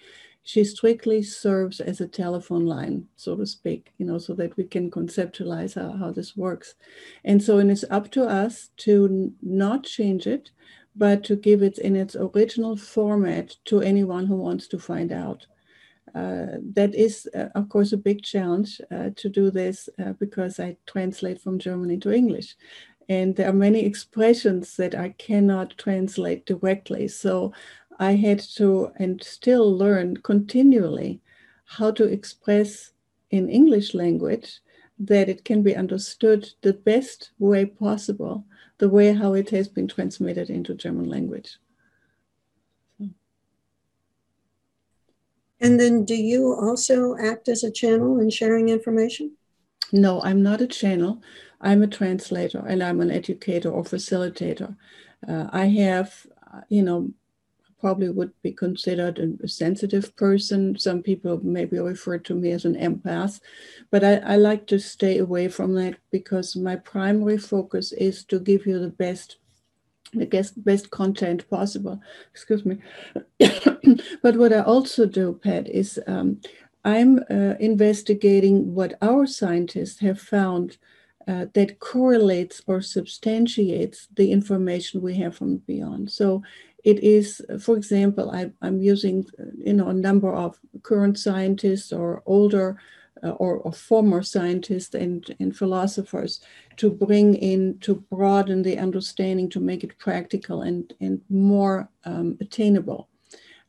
she 0.49 0.65
strictly 0.65 1.23
serves 1.23 1.79
as 1.79 2.01
a 2.01 2.09
telephone 2.09 2.65
line, 2.65 3.07
so 3.17 3.37
to 3.37 3.45
speak, 3.45 3.93
you 3.99 4.07
know, 4.07 4.17
so 4.17 4.33
that 4.33 4.57
we 4.57 4.65
can 4.65 4.91
conceptualize 4.91 5.75
how, 5.75 5.93
how 5.99 6.11
this 6.11 6.39
works. 6.39 6.75
And 7.23 7.43
so 7.43 7.59
and 7.59 7.71
it's 7.71 7.85
up 7.91 8.11
to 8.13 8.25
us 8.25 8.71
to 8.79 9.31
not 9.43 9.85
change 9.85 10.27
it, 10.27 10.51
but 10.97 11.23
to 11.25 11.37
give 11.37 11.63
it 11.63 11.77
in 11.77 11.95
its 11.95 12.17
original 12.17 12.79
format 12.79 13.57
to 13.67 13.83
anyone 13.83 14.25
who 14.25 14.37
wants 14.37 14.69
to 14.69 14.79
find 14.79 15.13
out. 15.13 15.47
Uh, 16.15 16.57
that 16.73 16.95
is, 16.95 17.29
uh, 17.35 17.49
of 17.55 17.69
course, 17.69 17.93
a 17.93 17.99
big 17.99 18.23
challenge 18.23 18.81
uh, 18.91 19.11
to 19.17 19.29
do 19.29 19.51
this 19.51 19.91
uh, 20.03 20.15
because 20.15 20.59
I 20.59 20.79
translate 20.87 21.43
from 21.43 21.59
German 21.59 21.91
into 21.91 22.11
English. 22.11 22.57
And 23.11 23.37
there 23.37 23.49
are 23.49 23.65
many 23.69 23.85
expressions 23.85 24.77
that 24.77 24.95
I 24.95 25.11
cannot 25.19 25.77
translate 25.79 26.45
directly. 26.45 27.09
So 27.09 27.53
I 27.99 28.13
had 28.13 28.41
to 28.57 28.93
and 28.97 29.23
still 29.23 29.77
learn 29.77 30.19
continually 30.19 31.21
how 31.65 31.91
to 31.93 32.05
express 32.05 32.93
in 33.31 33.49
English 33.49 33.95
language 33.95 34.61
that 34.99 35.29
it 35.29 35.45
can 35.45 35.63
be 35.63 35.77
understood 35.77 36.49
the 36.63 36.73
best 36.73 37.31
way 37.39 37.65
possible, 37.67 38.45
the 38.79 38.89
way 38.89 39.13
how 39.13 39.35
it 39.35 39.51
has 39.51 39.69
been 39.69 39.89
transmitted 39.89 40.51
into 40.51 40.75
German 40.75 41.09
language. 41.09 41.59
And 45.61 45.79
then, 45.81 46.05
do 46.05 46.15
you 46.15 46.55
also 46.55 47.17
act 47.17 47.49
as 47.49 47.65
a 47.65 47.71
channel 47.71 48.21
in 48.21 48.31
sharing 48.31 48.69
information? 48.69 49.33
No, 49.93 50.23
I'm 50.23 50.43
not 50.43 50.61
a 50.61 50.69
channel. 50.69 51.21
I'm 51.61 51.83
a 51.83 51.89
translator 51.89 52.65
and 52.65 52.83
I'm 52.83 53.01
an 53.01 53.11
educator 53.11 53.71
or 53.71 53.83
facilitator. 53.83 54.77
Uh, 55.27 55.49
I 55.51 55.67
have, 55.67 56.27
you 56.69 56.83
know, 56.83 57.11
probably 57.81 58.09
would 58.09 58.33
be 58.43 58.53
considered 58.53 59.19
a 59.43 59.49
sensitive 59.49 60.15
person. 60.17 60.79
Some 60.79 61.03
people 61.03 61.41
maybe 61.43 61.79
refer 61.79 62.19
to 62.19 62.35
me 62.35 62.51
as 62.51 62.65
an 62.65 62.75
empath, 62.75 63.41
but 63.91 64.05
I, 64.05 64.17
I, 64.17 64.37
like 64.37 64.67
to 64.69 64.79
stay 64.79 65.19
away 65.19 65.49
from 65.49 65.75
that 65.75 65.97
because 66.11 66.57
my 66.57 66.77
primary 66.77 67.39
focus 67.39 67.93
is 67.93 68.25
to 68.25 68.41
give 68.41 68.67
you 68.67 68.79
the 68.79 68.89
best, 68.89 69.37
the 70.13 70.27
best, 70.27 70.63
best 70.65 70.91
content 70.91 71.49
possible. 71.49 72.01
Excuse 72.33 72.65
me. 72.65 72.79
but 74.23 74.37
what 74.37 74.53
I 74.53 74.61
also 74.61 75.07
do, 75.07 75.39
Pat, 75.43 75.69
is 75.69 76.01
um, 76.07 76.41
I'm 76.85 77.21
uh, 77.31 77.55
investigating 77.61 78.75
what 78.75 78.99
our 79.03 79.27
scientists 79.27 80.01
have 80.01 80.21
found. 80.21 80.79
Uh, 81.27 81.45
that 81.53 81.79
correlates 81.79 82.63
or 82.67 82.81
substantiates 82.81 84.09
the 84.17 84.33
information 84.33 85.03
we 85.03 85.15
have 85.15 85.37
from 85.37 85.59
beyond. 85.59 86.11
So 86.11 86.43
it 86.89 87.01
is, 87.01 87.43
for 87.61 87.77
example, 87.77 88.31
I, 88.31 88.51
am 88.63 88.81
using, 88.81 89.27
you 89.59 89.75
know, 89.75 89.89
a 89.89 90.03
number 90.09 90.33
of 90.35 90.59
current 90.83 91.19
scientists 91.19 91.93
or 91.93 92.23
older 92.25 92.81
uh, 93.23 93.33
or, 93.33 93.57
or, 93.57 93.73
former 93.73 94.23
scientists 94.23 94.95
and, 94.95 95.37
and 95.39 95.55
philosophers 95.55 96.41
to 96.77 96.89
bring 96.89 97.35
in, 97.35 97.79
to 97.81 97.97
broaden 98.11 98.63
the 98.63 98.79
understanding, 98.79 99.51
to 99.51 99.61
make 99.61 99.85
it 99.85 99.99
practical 99.99 100.63
and, 100.63 100.95
and 101.01 101.21
more 101.29 101.91
um, 102.05 102.39
attainable. 102.41 103.09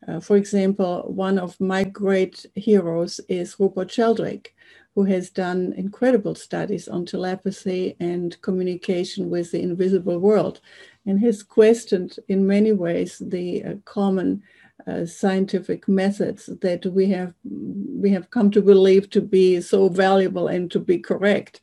Uh, 0.07 0.21
for 0.21 0.37
example, 0.37 1.03
one 1.07 1.37
of 1.37 1.59
my 1.59 1.83
great 1.83 2.45
heroes 2.55 3.19
is 3.27 3.59
Rupert 3.59 3.91
Sheldrake, 3.91 4.55
who 4.95 5.03
has 5.03 5.29
done 5.29 5.73
incredible 5.75 6.35
studies 6.35 6.87
on 6.87 7.05
telepathy 7.05 7.97
and 7.99 8.39
communication 8.41 9.29
with 9.29 9.51
the 9.51 9.61
invisible 9.61 10.19
world 10.19 10.61
and 11.09 11.19
has 11.21 11.41
questioned 11.41 12.17
in 12.27 12.45
many 12.45 12.71
ways 12.71 13.19
the 13.19 13.63
uh, 13.63 13.73
common 13.83 14.43
uh, 14.85 15.07
scientific 15.07 15.87
methods 15.87 16.45
that 16.61 16.85
we 16.85 17.09
have 17.09 17.33
we 17.43 18.11
have 18.11 18.29
come 18.29 18.51
to 18.51 18.61
believe 18.61 19.09
to 19.09 19.19
be 19.19 19.59
so 19.59 19.89
valuable 19.89 20.47
and 20.47 20.69
to 20.69 20.79
be 20.79 20.99
correct. 20.99 21.61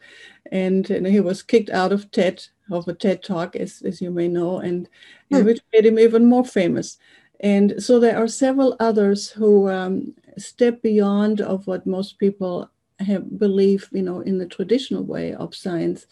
And, 0.51 0.91
and 0.91 1.07
he 1.07 1.21
was 1.21 1.45
kicked 1.45 1.71
out 1.71 1.93
of 1.93 2.11
TED 2.11 2.45
of 2.73 2.89
a 2.89 2.95
TED 2.95 3.23
talk, 3.23 3.55
as, 3.55 3.83
as 3.83 4.01
you 4.01 4.11
may 4.11 4.27
know, 4.27 4.59
and, 4.59 4.89
and 5.31 5.43
hmm. 5.43 5.47
which 5.47 5.61
made 5.73 5.87
him 5.87 6.01
even 6.01 6.27
more 6.27 6.45
famous. 6.45 6.99
And 7.39 7.81
so 7.83 8.01
there 8.01 8.19
are 8.19 8.29
several 8.29 8.77
others 8.81 9.31
who 9.31 9.71
um, 9.71 10.13
step 10.39 10.83
beyond 10.83 11.41
of 11.41 11.67
what 11.69 11.87
most 11.87 12.19
people 12.19 12.69
have 12.99 13.39
believe, 13.39 13.89
you 13.93 14.03
know, 14.03 14.21
in 14.21 14.39
the 14.39 14.47
traditional 14.47 15.05
way 15.05 15.35
of 15.35 15.55
science 15.55 16.07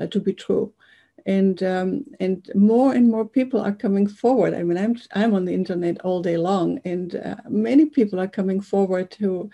uh, 0.00 0.06
to 0.08 0.18
be 0.18 0.32
true 0.32 0.72
and 1.26 1.62
um, 1.62 2.04
and 2.20 2.50
more 2.54 2.94
and 2.94 3.08
more 3.10 3.24
people 3.24 3.60
are 3.60 3.72
coming 3.72 4.06
forward. 4.06 4.54
I 4.54 4.62
mean, 4.62 4.78
I'm 4.78 4.96
I'm 5.14 5.34
on 5.34 5.44
the 5.44 5.54
internet 5.54 6.00
all 6.02 6.22
day 6.22 6.36
long, 6.36 6.80
and 6.84 7.16
uh, 7.16 7.36
many 7.48 7.86
people 7.86 8.20
are 8.20 8.28
coming 8.28 8.60
forward 8.60 9.10
to 9.12 9.50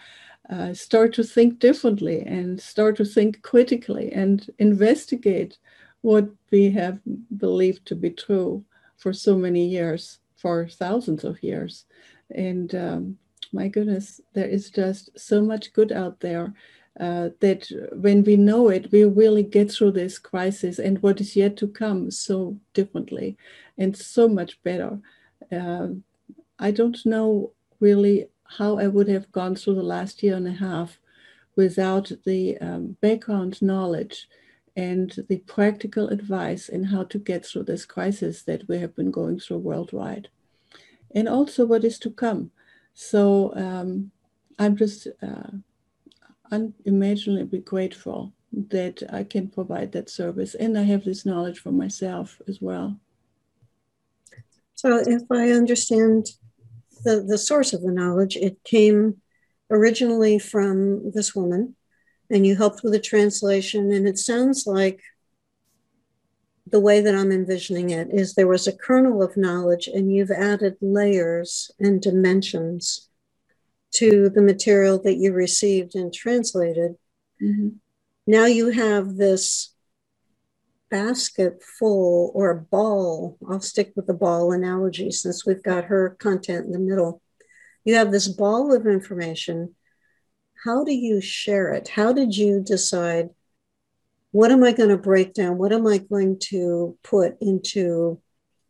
uh, 0.51 0.75
start 0.75 1.13
to 1.15 1.25
think 1.25 1.59
differently 1.59 2.23
and 2.23 2.61
start 2.61 2.97
to 2.97 3.05
think 3.05 3.43
critically 3.43 4.13
and 4.13 4.49
investigate 4.59 5.59
what 6.03 6.29
we 6.51 6.71
have 6.71 7.01
believed 7.37 7.85
to 7.87 7.95
be 7.95 8.11
true 8.11 8.65
for 8.97 9.13
so 9.13 9.37
many 9.37 9.67
years, 9.67 10.19
for 10.37 10.69
thousands 10.69 11.25
of 11.25 11.43
years, 11.43 11.85
and 12.31 12.75
um, 12.75 13.19
my 13.53 13.69
goodness, 13.69 14.21
there 14.35 14.49
is 14.49 14.71
just 14.71 15.11
so 15.19 15.43
much 15.43 15.73
good 15.73 15.93
out 15.93 16.21
there 16.21 16.53
uh, 16.99 17.31
that 17.41 17.69
when 17.93 18.25
we 18.25 18.37
know 18.37 18.69
it, 18.69 18.91
we 18.91 19.05
really 19.05 19.43
get 19.43 19.71
through 19.71 19.93
this 19.93 20.19
crisis 20.19 20.79
and 20.79 21.03
what 21.03 21.21
is 21.21 21.37
yet 21.37 21.57
to 21.59 21.69
come 21.69 22.11
so 22.11 22.59
differently 22.73 23.37
and 23.77 23.97
so 23.97 24.29
much 24.29 24.63
better. 24.63 24.99
Uh, 25.53 25.89
I 26.59 26.71
don't 26.71 27.05
know 27.05 27.53
really 27.81 28.29
how 28.45 28.79
I 28.79 28.87
would 28.87 29.09
have 29.09 29.31
gone 29.33 29.57
through 29.57 29.75
the 29.75 29.83
last 29.83 30.23
year 30.23 30.37
and 30.37 30.49
a 30.49 30.53
half 30.53 30.99
without 31.55 32.13
the 32.25 32.57
um, 32.59 32.97
background 33.01 33.61
knowledge 33.61 34.29
and 34.77 35.25
the 35.29 35.39
practical 35.39 36.09
advice 36.09 36.69
in 36.69 36.85
how 36.85 37.03
to 37.05 37.19
get 37.19 37.45
through 37.45 37.65
this 37.65 37.87
crisis 37.87 38.43
that 38.43 38.69
we 38.69 38.79
have 38.79 38.95
been 38.95 39.11
going 39.11 39.39
through 39.41 39.59
worldwide. 39.59 40.29
And 41.15 41.29
also 41.29 41.65
what 41.65 41.85
is 41.85 41.99
to 42.01 42.11
come. 42.11 42.51
So 42.95 43.55
um, 43.55 44.11
I'm 44.59 44.77
just 44.77 45.09
uh, 45.23 45.51
unimaginably 46.51 47.59
grateful 47.61 48.33
that 48.53 49.03
I 49.13 49.25
can 49.25 49.49
provide 49.49 49.93
that 49.93 50.11
service. 50.11 50.55
And 50.55 50.79
I 50.79 50.83
have 50.83 51.05
this 51.05 51.27
knowledge 51.27 51.59
for 51.59 51.73
myself 51.73 52.41
as 52.49 52.61
well. 52.61 52.99
So, 54.75 54.99
if 54.99 55.23
I 55.31 55.51
understand 55.51 56.27
the, 57.05 57.25
the 57.27 57.39
source 57.39 57.73
of 57.73 57.83
the 57.83 57.93
knowledge, 57.93 58.37
it 58.37 58.63
came 58.65 59.21
originally 59.71 60.39
from 60.39 61.13
this 61.13 61.35
woman, 61.35 61.75
and 62.31 62.47
you 62.47 62.57
helped 62.57 62.83
with 62.83 62.93
the 62.93 63.01
translation. 63.01 63.93
And 63.93 64.07
it 64.07 64.19
sounds 64.19 64.67
like 64.67 65.01
the 66.67 66.81
way 66.81 67.01
that 67.01 67.15
I'm 67.15 67.33
envisioning 67.33 67.91
it 67.91 68.09
is 68.11 68.35
there 68.35 68.49
was 68.49 68.67
a 68.67 68.77
kernel 68.77 69.23
of 69.23 69.37
knowledge, 69.37 69.87
and 69.87 70.13
you've 70.13 70.31
added 70.31 70.77
layers 70.81 71.71
and 71.79 72.03
dimensions 72.03 73.06
to 73.95 74.29
the 74.29 74.43
material 74.43 75.01
that 75.03 75.17
you 75.17 75.33
received 75.33 75.95
and 75.95 76.13
translated. 76.13 76.97
Mm-hmm. 77.43 77.69
Now 78.27 78.47
you 78.47 78.71
have 78.71 79.17
this 79.17 79.75
basket 80.91 81.63
full 81.63 82.33
or 82.35 82.51
a 82.51 82.61
ball. 82.61 83.39
I'll 83.49 83.61
stick 83.61 83.93
with 83.97 84.07
the 84.07 84.15
ball 84.15 84.53
analogy 84.53 85.11
since 85.11 85.47
we've 85.47 85.63
got 85.63 85.85
her 85.85 86.17
content 86.19 86.67
in 86.67 86.73
the 86.73 86.79
middle. 86.79 87.23
You 87.85 87.95
have 87.95 88.11
this 88.11 88.29
ball 88.29 88.75
of 88.75 88.87
information. 88.87 89.75
How 90.65 90.85
do 90.85 90.93
you 90.93 91.21
share 91.21 91.73
it? 91.73 91.89
How 91.89 92.13
did 92.13 92.37
you 92.37 92.61
decide 92.61 93.31
what 94.33 94.51
am 94.51 94.65
I 94.65 94.73
going 94.73 94.91
to 94.91 94.99
break 94.99 95.33
down? 95.33 95.57
What 95.57 95.73
am 95.73 95.87
I 95.87 95.99
going 95.99 96.39
to 96.51 96.99
put 97.03 97.37
into 97.41 98.21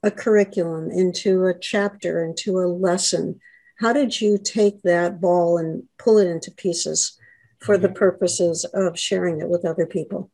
a 0.03 0.11
curriculum, 0.11 0.91
into 0.91 1.47
a 1.47 1.59
chapter, 1.59 2.25
into 2.25 2.59
a 2.59 2.69
lesson? 2.69 3.41
How 3.77 3.93
did 3.93 4.21
you 4.21 4.39
take 4.39 4.83
that 4.83 5.21
ball 5.21 5.59
and 5.59 5.85
pull 5.99 6.19
it 6.19 6.29
into 6.29 6.51
pieces 6.51 7.19
for 7.59 7.77
the 7.77 7.89
mm-hmm. 7.89 7.97
purposes 7.97 8.65
of 8.73 8.99
sharing 8.99 9.41
it 9.41 9.49
with 9.49 9.65
other 9.65 9.87
people? 9.87 10.31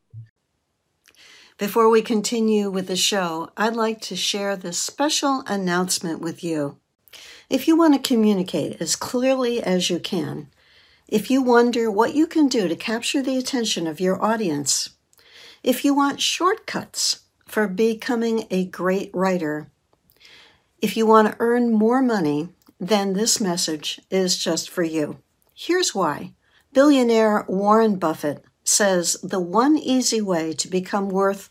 Before 1.59 1.89
we 1.89 2.03
continue 2.03 2.71
with 2.71 2.87
the 2.87 2.97
show, 2.97 3.51
I'd 3.57 3.77
like 3.77 4.01
to 4.03 4.17
share 4.17 4.57
this 4.57 4.79
special 4.79 5.43
announcement 5.47 6.21
with 6.21 6.43
you. 6.43 6.79
If 7.51 7.69
you 7.69 7.77
want 7.77 7.95
to 7.95 8.09
communicate 8.09 8.81
as 8.81 8.97
clearly 8.97 9.63
as 9.63 9.91
you 9.91 9.99
can, 9.99 10.49
if 11.09 11.31
you 11.31 11.43
wonder 11.43 11.91
what 11.91 12.15
you 12.15 12.27
can 12.27 12.49
do 12.49 12.69
to 12.69 12.77
capture 12.77 13.23
the 13.23 13.37
attention 13.37 13.87
of 13.87 14.01
your 14.01 14.25
audience, 14.25 14.91
if 15.63 15.85
you 15.85 15.95
want 15.95 16.21
shortcuts 16.21 17.21
for 17.47 17.69
becoming 17.69 18.47
a 18.51 18.65
great 18.65 19.11
writer, 19.13 19.71
if 20.81 20.97
you 20.97 21.07
want 21.07 21.29
to 21.29 21.37
earn 21.39 21.73
more 21.73 22.03
money, 22.03 22.49
then 22.83 23.13
this 23.13 23.41
message 23.41 24.01
is 24.11 24.37
just 24.37 24.69
for 24.69 24.83
you. 24.83 25.19
Here's 25.55 25.95
why. 25.95 26.33
Billionaire 26.73 27.45
Warren 27.47 27.95
Buffett 27.95 28.45
says 28.65 29.17
the 29.23 29.39
one 29.39 29.79
easy 29.79 30.21
way 30.21 30.53
to 30.55 30.67
become 30.67 31.09
worth 31.09 31.49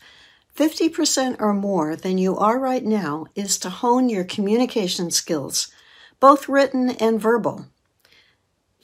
50% 0.54 1.36
or 1.40 1.54
more 1.54 1.96
than 1.96 2.18
you 2.18 2.36
are 2.36 2.58
right 2.58 2.84
now 2.84 3.24
is 3.34 3.58
to 3.60 3.70
hone 3.70 4.10
your 4.10 4.24
communication 4.24 5.10
skills, 5.10 5.72
both 6.20 6.50
written 6.50 6.90
and 6.90 7.18
verbal. 7.18 7.64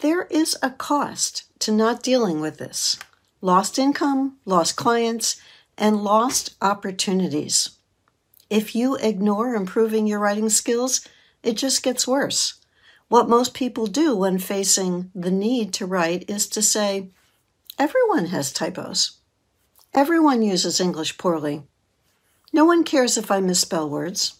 There 0.00 0.23
is 0.31 0.57
a 0.62 0.71
cost 0.71 1.45
to 1.59 1.71
not 1.71 2.02
dealing 2.02 2.40
with 2.40 2.57
this 2.57 2.97
lost 3.43 3.78
income, 3.78 4.38
lost 4.47 4.75
clients, 4.75 5.38
and 5.76 6.02
lost 6.02 6.57
opportunities. 6.62 7.73
If 8.49 8.75
you 8.75 8.97
ignore 8.97 9.55
improving 9.55 10.07
your 10.07 10.19
writing 10.19 10.49
skills, 10.49 11.07
it 11.42 11.57
just 11.57 11.83
gets 11.83 12.07
worse. 12.07 12.54
What 13.09 13.28
most 13.28 13.54
people 13.54 13.87
do 13.87 14.14
when 14.14 14.38
facing 14.38 15.11
the 15.14 15.30
need 15.30 15.73
to 15.75 15.87
write 15.87 16.28
is 16.28 16.47
to 16.49 16.62
say, 16.62 17.09
Everyone 17.78 18.26
has 18.26 18.52
typos. 18.52 19.18
Everyone 19.95 20.42
uses 20.42 20.80
English 20.80 21.16
poorly. 21.16 21.62
No 22.52 22.64
one 22.64 22.85
cares 22.85 23.16
if 23.16 23.30
I 23.30 23.40
misspell 23.40 23.88
words. 23.88 24.35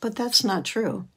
But 0.00 0.14
that's 0.14 0.44
not 0.44 0.64
true. 0.64 1.08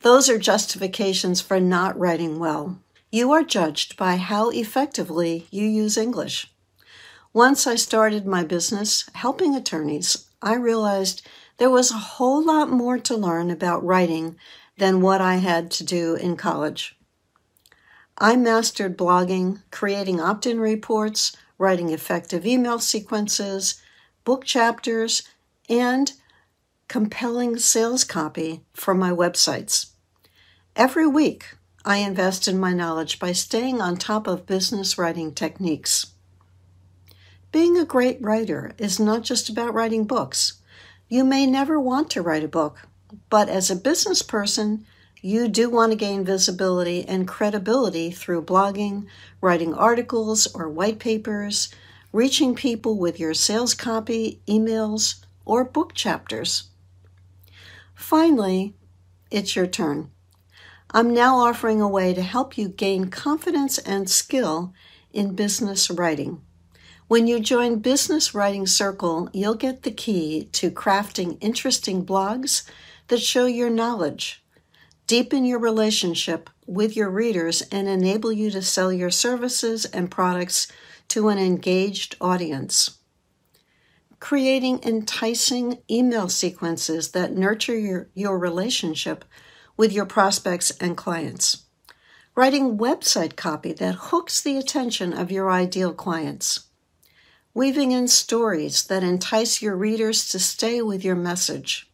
Those 0.00 0.28
are 0.28 0.38
justifications 0.38 1.40
for 1.40 1.60
not 1.60 1.98
writing 1.98 2.38
well. 2.38 2.78
You 3.10 3.32
are 3.32 3.42
judged 3.42 3.96
by 3.96 4.16
how 4.16 4.50
effectively 4.50 5.46
you 5.50 5.66
use 5.66 5.96
English. 5.96 6.50
Once 7.32 7.66
I 7.66 7.74
started 7.74 8.26
my 8.26 8.44
business 8.44 9.08
helping 9.14 9.54
attorneys, 9.54 10.26
I 10.40 10.54
realized 10.54 11.26
there 11.62 11.70
was 11.70 11.92
a 11.92 12.08
whole 12.18 12.44
lot 12.44 12.68
more 12.68 12.98
to 12.98 13.16
learn 13.16 13.48
about 13.48 13.84
writing 13.84 14.34
than 14.78 15.00
what 15.00 15.20
I 15.20 15.36
had 15.36 15.70
to 15.70 15.84
do 15.84 16.16
in 16.16 16.36
college. 16.36 16.96
I 18.18 18.34
mastered 18.34 18.98
blogging, 18.98 19.62
creating 19.70 20.18
opt 20.18 20.44
in 20.44 20.58
reports, 20.58 21.36
writing 21.58 21.90
effective 21.90 22.44
email 22.44 22.80
sequences, 22.80 23.80
book 24.24 24.44
chapters, 24.44 25.22
and 25.68 26.12
compelling 26.88 27.56
sales 27.58 28.02
copy 28.02 28.64
for 28.72 28.92
my 28.92 29.12
websites. 29.12 29.92
Every 30.74 31.06
week, 31.06 31.54
I 31.84 31.98
invest 31.98 32.48
in 32.48 32.58
my 32.58 32.72
knowledge 32.72 33.20
by 33.20 33.30
staying 33.30 33.80
on 33.80 33.98
top 33.98 34.26
of 34.26 34.46
business 34.46 34.98
writing 34.98 35.32
techniques. 35.32 36.06
Being 37.52 37.78
a 37.78 37.84
great 37.84 38.20
writer 38.20 38.72
is 38.78 38.98
not 38.98 39.22
just 39.22 39.48
about 39.48 39.74
writing 39.74 40.06
books. 40.06 40.54
You 41.12 41.24
may 41.24 41.44
never 41.44 41.78
want 41.78 42.08
to 42.12 42.22
write 42.22 42.42
a 42.42 42.48
book, 42.48 42.88
but 43.28 43.50
as 43.50 43.70
a 43.70 43.76
business 43.76 44.22
person, 44.22 44.86
you 45.20 45.46
do 45.46 45.68
want 45.68 45.92
to 45.92 45.96
gain 45.96 46.24
visibility 46.24 47.06
and 47.06 47.28
credibility 47.28 48.10
through 48.10 48.46
blogging, 48.46 49.04
writing 49.42 49.74
articles 49.74 50.46
or 50.54 50.70
white 50.70 50.98
papers, 50.98 51.68
reaching 52.14 52.54
people 52.54 52.96
with 52.96 53.20
your 53.20 53.34
sales 53.34 53.74
copy, 53.74 54.40
emails, 54.48 55.22
or 55.44 55.66
book 55.66 55.92
chapters. 55.92 56.70
Finally, 57.94 58.72
it's 59.30 59.54
your 59.54 59.66
turn. 59.66 60.10
I'm 60.92 61.12
now 61.12 61.36
offering 61.36 61.82
a 61.82 61.88
way 61.88 62.14
to 62.14 62.22
help 62.22 62.56
you 62.56 62.68
gain 62.68 63.10
confidence 63.10 63.76
and 63.76 64.08
skill 64.08 64.72
in 65.12 65.34
business 65.34 65.90
writing. 65.90 66.40
When 67.12 67.26
you 67.26 67.40
join 67.40 67.80
Business 67.80 68.32
Writing 68.32 68.66
Circle, 68.66 69.28
you'll 69.34 69.54
get 69.54 69.82
the 69.82 69.90
key 69.90 70.48
to 70.52 70.70
crafting 70.70 71.36
interesting 71.42 72.06
blogs 72.06 72.66
that 73.08 73.20
show 73.20 73.44
your 73.44 73.68
knowledge, 73.68 74.42
deepen 75.06 75.44
your 75.44 75.58
relationship 75.58 76.48
with 76.66 76.96
your 76.96 77.10
readers, 77.10 77.60
and 77.70 77.86
enable 77.86 78.32
you 78.32 78.50
to 78.52 78.62
sell 78.62 78.90
your 78.90 79.10
services 79.10 79.84
and 79.84 80.10
products 80.10 80.68
to 81.08 81.28
an 81.28 81.36
engaged 81.36 82.16
audience. 82.18 82.96
Creating 84.18 84.80
enticing 84.82 85.82
email 85.90 86.30
sequences 86.30 87.10
that 87.10 87.36
nurture 87.36 87.78
your, 87.78 88.08
your 88.14 88.38
relationship 88.38 89.26
with 89.76 89.92
your 89.92 90.06
prospects 90.06 90.70
and 90.80 90.96
clients. 90.96 91.64
Writing 92.34 92.78
website 92.78 93.36
copy 93.36 93.74
that 93.74 93.96
hooks 93.96 94.40
the 94.40 94.56
attention 94.56 95.12
of 95.12 95.30
your 95.30 95.50
ideal 95.50 95.92
clients. 95.92 96.70
Weaving 97.54 97.92
in 97.92 98.08
stories 98.08 98.84
that 98.84 99.02
entice 99.02 99.60
your 99.60 99.76
readers 99.76 100.26
to 100.30 100.38
stay 100.38 100.80
with 100.80 101.04
your 101.04 101.14
message. 101.14 101.90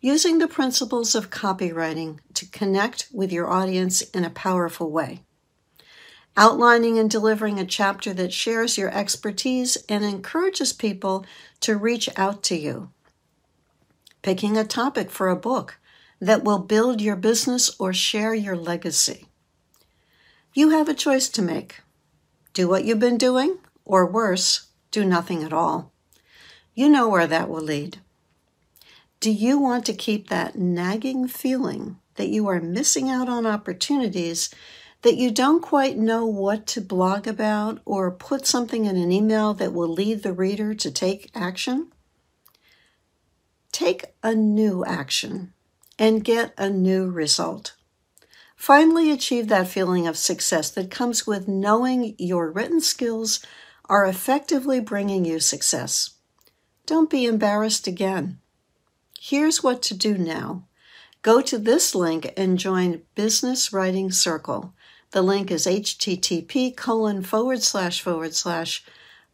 Using 0.00 0.38
the 0.38 0.46
principles 0.46 1.16
of 1.16 1.30
copywriting 1.30 2.20
to 2.34 2.46
connect 2.46 3.08
with 3.12 3.32
your 3.32 3.50
audience 3.50 4.02
in 4.02 4.22
a 4.24 4.30
powerful 4.30 4.92
way. 4.92 5.22
Outlining 6.36 7.00
and 7.00 7.10
delivering 7.10 7.58
a 7.58 7.66
chapter 7.66 8.14
that 8.14 8.32
shares 8.32 8.78
your 8.78 8.90
expertise 8.96 9.76
and 9.88 10.04
encourages 10.04 10.72
people 10.72 11.26
to 11.58 11.76
reach 11.76 12.08
out 12.16 12.44
to 12.44 12.56
you. 12.56 12.90
Picking 14.22 14.56
a 14.56 14.62
topic 14.62 15.10
for 15.10 15.30
a 15.30 15.36
book 15.36 15.78
that 16.20 16.44
will 16.44 16.60
build 16.60 17.00
your 17.00 17.16
business 17.16 17.74
or 17.80 17.92
share 17.92 18.34
your 18.34 18.56
legacy. 18.56 19.26
You 20.52 20.70
have 20.70 20.88
a 20.88 20.94
choice 20.94 21.28
to 21.30 21.42
make. 21.42 21.80
Do 22.52 22.68
what 22.68 22.84
you've 22.84 23.00
been 23.00 23.18
doing, 23.18 23.58
or 23.84 24.06
worse, 24.06 24.68
do 24.90 25.04
nothing 25.04 25.42
at 25.42 25.52
all. 25.52 25.92
You 26.74 26.88
know 26.88 27.08
where 27.08 27.26
that 27.26 27.48
will 27.48 27.62
lead. 27.62 27.98
Do 29.20 29.30
you 29.30 29.58
want 29.58 29.86
to 29.86 29.94
keep 29.94 30.28
that 30.28 30.56
nagging 30.56 31.28
feeling 31.28 31.98
that 32.16 32.28
you 32.28 32.46
are 32.48 32.60
missing 32.60 33.08
out 33.08 33.28
on 33.28 33.46
opportunities, 33.46 34.54
that 35.02 35.16
you 35.16 35.30
don't 35.30 35.62
quite 35.62 35.96
know 35.96 36.26
what 36.26 36.66
to 36.68 36.80
blog 36.80 37.26
about 37.26 37.80
or 37.84 38.10
put 38.10 38.46
something 38.46 38.84
in 38.84 38.96
an 38.96 39.12
email 39.12 39.54
that 39.54 39.72
will 39.72 39.88
lead 39.88 40.22
the 40.22 40.32
reader 40.32 40.74
to 40.74 40.90
take 40.90 41.30
action? 41.34 41.90
Take 43.72 44.04
a 44.22 44.34
new 44.34 44.84
action 44.84 45.52
and 45.98 46.24
get 46.24 46.54
a 46.56 46.70
new 46.70 47.10
result. 47.10 47.74
Finally, 48.56 49.10
achieve 49.10 49.48
that 49.48 49.68
feeling 49.68 50.06
of 50.06 50.16
success 50.16 50.70
that 50.70 50.90
comes 50.90 51.26
with 51.26 51.48
knowing 51.48 52.14
your 52.18 52.50
written 52.50 52.80
skills 52.80 53.44
are 53.88 54.06
effectively 54.06 54.80
bringing 54.80 55.24
you 55.24 55.40
success. 55.40 56.10
Don't 56.86 57.10
be 57.10 57.24
embarrassed 57.24 57.86
again. 57.86 58.38
Here's 59.20 59.62
what 59.62 59.80
to 59.82 59.94
do 59.94 60.18
now. 60.18 60.64
Go 61.22 61.40
to 61.40 61.58
this 61.58 61.94
link 61.94 62.32
and 62.36 62.58
join 62.58 63.02
Business 63.14 63.72
Writing 63.72 64.10
Circle. 64.10 64.74
The 65.12 65.22
link 65.22 65.50
is 65.50 65.66
http 65.66 66.76
colon 66.76 67.22
forward 67.22 67.62
slash 67.62 68.02
forward 68.02 68.34
slash 68.34 68.84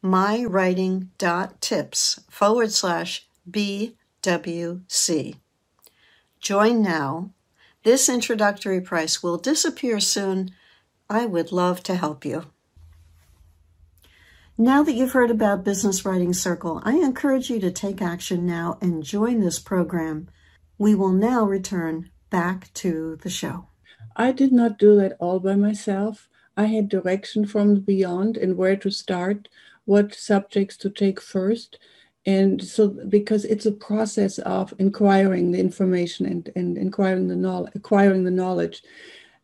mywriting.tips 0.02 2.20
forward 2.28 2.72
slash 2.72 3.26
BWC. 3.50 5.36
Join 6.38 6.82
now. 6.82 7.30
This 7.82 8.08
introductory 8.08 8.80
price 8.80 9.20
will 9.22 9.38
disappear 9.38 10.00
soon. 10.00 10.52
I 11.08 11.26
would 11.26 11.50
love 11.50 11.82
to 11.84 11.94
help 11.96 12.24
you. 12.24 12.46
Now 14.60 14.82
that 14.82 14.92
you've 14.92 15.12
heard 15.12 15.30
about 15.30 15.64
Business 15.64 16.04
Writing 16.04 16.34
Circle, 16.34 16.82
I 16.84 16.96
encourage 16.96 17.48
you 17.48 17.60
to 17.60 17.70
take 17.70 18.02
action 18.02 18.44
now 18.44 18.76
and 18.82 19.02
join 19.02 19.40
this 19.40 19.58
program. 19.58 20.28
We 20.76 20.94
will 20.94 21.12
now 21.12 21.46
return 21.46 22.10
back 22.28 22.70
to 22.74 23.16
the 23.22 23.30
show. 23.30 23.68
I 24.16 24.32
did 24.32 24.52
not 24.52 24.78
do 24.78 24.96
that 24.96 25.16
all 25.18 25.40
by 25.40 25.54
myself. 25.54 26.28
I 26.58 26.66
had 26.66 26.90
direction 26.90 27.46
from 27.46 27.76
beyond 27.76 28.36
and 28.36 28.58
where 28.58 28.76
to 28.76 28.90
start, 28.90 29.48
what 29.86 30.14
subjects 30.14 30.76
to 30.76 30.90
take 30.90 31.22
first. 31.22 31.78
And 32.26 32.62
so, 32.62 32.88
because 33.08 33.46
it's 33.46 33.64
a 33.64 33.72
process 33.72 34.36
of 34.40 34.74
inquiring 34.78 35.52
the 35.52 35.60
information 35.60 36.26
and, 36.26 36.52
and 36.54 36.76
inquiring 36.76 37.28
the 37.28 37.34
knowledge, 37.34 37.72
acquiring 37.74 38.24
the 38.24 38.30
knowledge. 38.30 38.82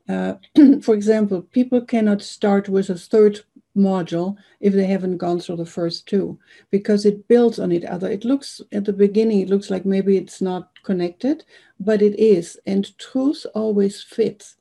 Uh, 0.07 0.35
for 0.83 0.94
example, 0.94 1.40
people 1.40 1.81
cannot 1.81 2.20
start 2.20 2.68
with 2.68 2.90
a 2.90 2.96
third 2.96 3.40
module 3.77 4.37
if 4.61 4.73
they 4.73 4.87
haven't 4.87 5.19
gone 5.19 5.39
through 5.39 5.57
the 5.57 5.67
first 5.67 6.09
two 6.09 6.39
because 6.71 7.05
it 7.05 7.29
builds 7.29 7.59
on 7.59 7.73
each 7.73 7.85
other 7.85 8.11
it 8.11 8.25
looks 8.25 8.61
at 8.73 8.85
the 8.85 8.93
beginning 8.93 9.41
it 9.41 9.51
looks 9.51 9.71
like 9.71 9.85
maybe 9.85 10.17
it's 10.17 10.41
not 10.41 10.71
connected 10.83 11.45
but 11.79 12.03
it 12.03 12.19
is 12.19 12.59
and 12.67 12.97
truth 12.99 13.45
always 13.55 14.03
fits. 14.03 14.57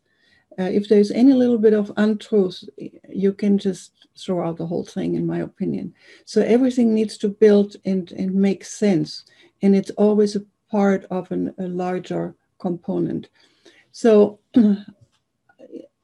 Uh, 0.57 0.63
if 0.63 0.87
there's 0.87 1.11
any 1.11 1.33
little 1.33 1.57
bit 1.57 1.73
of 1.73 1.91
untruth 1.97 2.63
you 3.09 3.33
can 3.33 3.57
just 3.57 4.07
throw 4.17 4.47
out 4.47 4.57
the 4.57 4.65
whole 4.65 4.85
thing 4.85 5.15
in 5.15 5.25
my 5.25 5.39
opinion. 5.39 5.93
So 6.25 6.41
everything 6.41 6.93
needs 6.93 7.17
to 7.17 7.29
build 7.29 7.75
and, 7.85 8.11
and 8.13 8.33
make 8.33 8.63
sense 8.63 9.25
and 9.61 9.75
it's 9.75 9.91
always 9.91 10.35
a 10.35 10.45
part 10.69 11.05
of 11.05 11.31
an, 11.31 11.53
a 11.57 11.67
larger 11.67 12.35
component. 12.59 13.29
So 13.91 14.39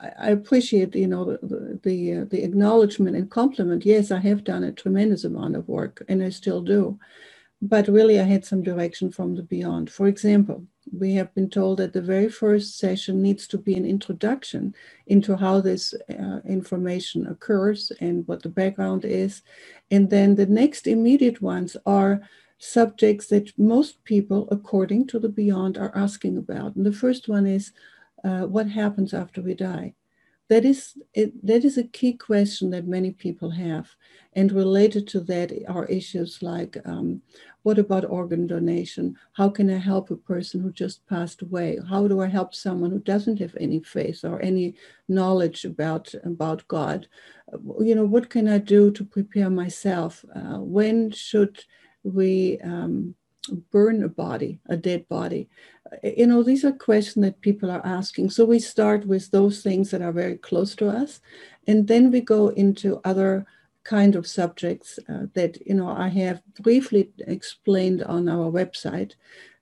I 0.01 0.29
appreciate, 0.29 0.95
you 0.95 1.07
know, 1.07 1.25
the 1.25 1.79
the, 1.83 2.13
uh, 2.13 2.25
the, 2.25 2.43
acknowledgement 2.43 3.15
and 3.15 3.29
compliment. 3.29 3.85
Yes, 3.85 4.11
I 4.11 4.19
have 4.19 4.43
done 4.43 4.63
a 4.63 4.71
tremendous 4.71 5.23
amount 5.23 5.55
of 5.55 5.67
work, 5.67 6.03
and 6.07 6.23
I 6.23 6.29
still 6.29 6.61
do. 6.61 6.97
But 7.61 7.87
really, 7.87 8.19
I 8.19 8.23
had 8.23 8.43
some 8.43 8.63
direction 8.63 9.11
from 9.11 9.35
the 9.35 9.43
beyond. 9.43 9.91
For 9.91 10.07
example, 10.07 10.65
we 10.91 11.13
have 11.13 11.33
been 11.35 11.49
told 11.49 11.77
that 11.77 11.93
the 11.93 12.01
very 12.01 12.29
first 12.29 12.79
session 12.79 13.21
needs 13.21 13.47
to 13.47 13.57
be 13.59 13.75
an 13.75 13.85
introduction 13.85 14.73
into 15.05 15.37
how 15.37 15.61
this 15.61 15.93
uh, 16.09 16.39
information 16.47 17.27
occurs 17.27 17.91
and 17.99 18.27
what 18.27 18.41
the 18.41 18.49
background 18.49 19.05
is, 19.05 19.43
and 19.91 20.09
then 20.09 20.35
the 20.35 20.47
next 20.47 20.87
immediate 20.87 21.41
ones 21.41 21.77
are 21.85 22.21
subjects 22.57 23.27
that 23.27 23.57
most 23.57 24.03
people, 24.03 24.47
according 24.51 25.07
to 25.07 25.19
the 25.19 25.29
beyond, 25.29 25.77
are 25.77 25.91
asking 25.95 26.37
about. 26.37 26.75
And 26.75 26.85
the 26.85 26.91
first 26.91 27.27
one 27.27 27.45
is 27.45 27.71
uh, 28.23 28.41
what 28.41 28.69
happens 28.69 29.13
after 29.13 29.41
we 29.41 29.53
die? 29.53 29.93
That 30.49 30.65
is, 30.65 30.97
it, 31.13 31.45
that 31.47 31.63
is 31.63 31.77
a 31.77 31.85
key 31.85 32.13
question 32.13 32.71
that 32.71 32.85
many 32.85 33.11
people 33.11 33.51
have. 33.51 33.89
And 34.33 34.51
related 34.51 35.07
to 35.09 35.21
that 35.21 35.53
are 35.69 35.85
issues 35.85 36.41
like 36.41 36.77
um, 36.85 37.21
what 37.63 37.77
about 37.77 38.09
organ 38.09 38.47
donation? 38.47 39.15
How 39.33 39.49
can 39.49 39.69
I 39.69 39.77
help 39.77 40.09
a 40.09 40.15
person 40.15 40.61
who 40.61 40.71
just 40.71 41.05
passed 41.07 41.41
away? 41.41 41.79
How 41.89 42.07
do 42.07 42.21
I 42.21 42.27
help 42.27 42.53
someone 42.53 42.91
who 42.91 42.99
doesn't 42.99 43.39
have 43.39 43.55
any 43.59 43.81
faith 43.81 44.25
or 44.25 44.41
any 44.41 44.75
knowledge 45.07 45.63
about, 45.63 46.13
about 46.23 46.67
God? 46.67 47.07
You 47.79 47.95
know, 47.95 48.05
what 48.05 48.29
can 48.29 48.47
I 48.47 48.57
do 48.57 48.91
to 48.91 49.05
prepare 49.05 49.49
myself? 49.49 50.25
Uh, 50.35 50.59
when 50.59 51.11
should 51.11 51.63
we 52.03 52.59
um, 52.61 53.15
burn 53.71 54.03
a 54.03 54.09
body, 54.09 54.59
a 54.67 54.77
dead 54.77 55.07
body? 55.07 55.47
You 56.03 56.27
know, 56.27 56.43
these 56.43 56.63
are 56.63 56.71
questions 56.71 57.23
that 57.25 57.41
people 57.41 57.69
are 57.69 57.85
asking. 57.85 58.29
So 58.29 58.45
we 58.45 58.59
start 58.59 59.05
with 59.05 59.31
those 59.31 59.61
things 59.61 59.91
that 59.91 60.01
are 60.01 60.11
very 60.11 60.37
close 60.37 60.75
to 60.75 60.89
us, 60.89 61.19
and 61.67 61.87
then 61.87 62.11
we 62.11 62.21
go 62.21 62.49
into 62.49 63.01
other 63.03 63.45
kind 63.83 64.15
of 64.15 64.27
subjects 64.27 64.99
uh, 65.09 65.25
that 65.33 65.57
you 65.65 65.73
know 65.73 65.89
I 65.89 66.07
have 66.09 66.41
briefly 66.59 67.11
explained 67.27 68.03
on 68.03 68.29
our 68.29 68.51
website. 68.51 69.13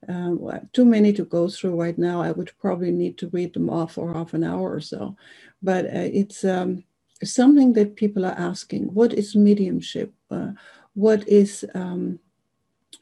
Um, 0.07 0.49
too 0.71 0.85
many 0.85 1.11
to 1.13 1.25
go 1.25 1.49
through 1.49 1.75
right 1.75 1.97
now. 1.97 2.21
I 2.21 2.31
would 2.31 2.51
probably 2.59 2.91
need 2.91 3.17
to 3.17 3.29
read 3.29 3.53
them 3.53 3.69
off 3.69 3.93
for 3.93 4.13
half 4.13 4.33
an 4.33 4.43
hour 4.43 4.73
or 4.73 4.81
so, 4.81 5.15
but 5.61 5.85
uh, 5.85 6.09
it's 6.13 6.43
um, 6.45 6.83
something 7.23 7.73
that 7.73 7.95
people 7.95 8.25
are 8.25 8.37
asking. 8.37 8.93
What 8.93 9.13
is 9.13 9.35
mediumship? 9.35 10.13
Uh, 10.31 10.51
what 10.93 11.27
is 11.27 11.65
um, 11.73 12.19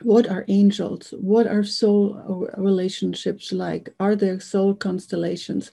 what 0.03 0.27
are 0.27 0.45
angels? 0.47 1.13
What 1.19 1.47
are 1.47 1.63
soul 1.63 2.49
relationships 2.57 3.51
like? 3.51 3.93
Are 3.99 4.15
there 4.15 4.39
soul 4.39 4.75
constellations? 4.75 5.71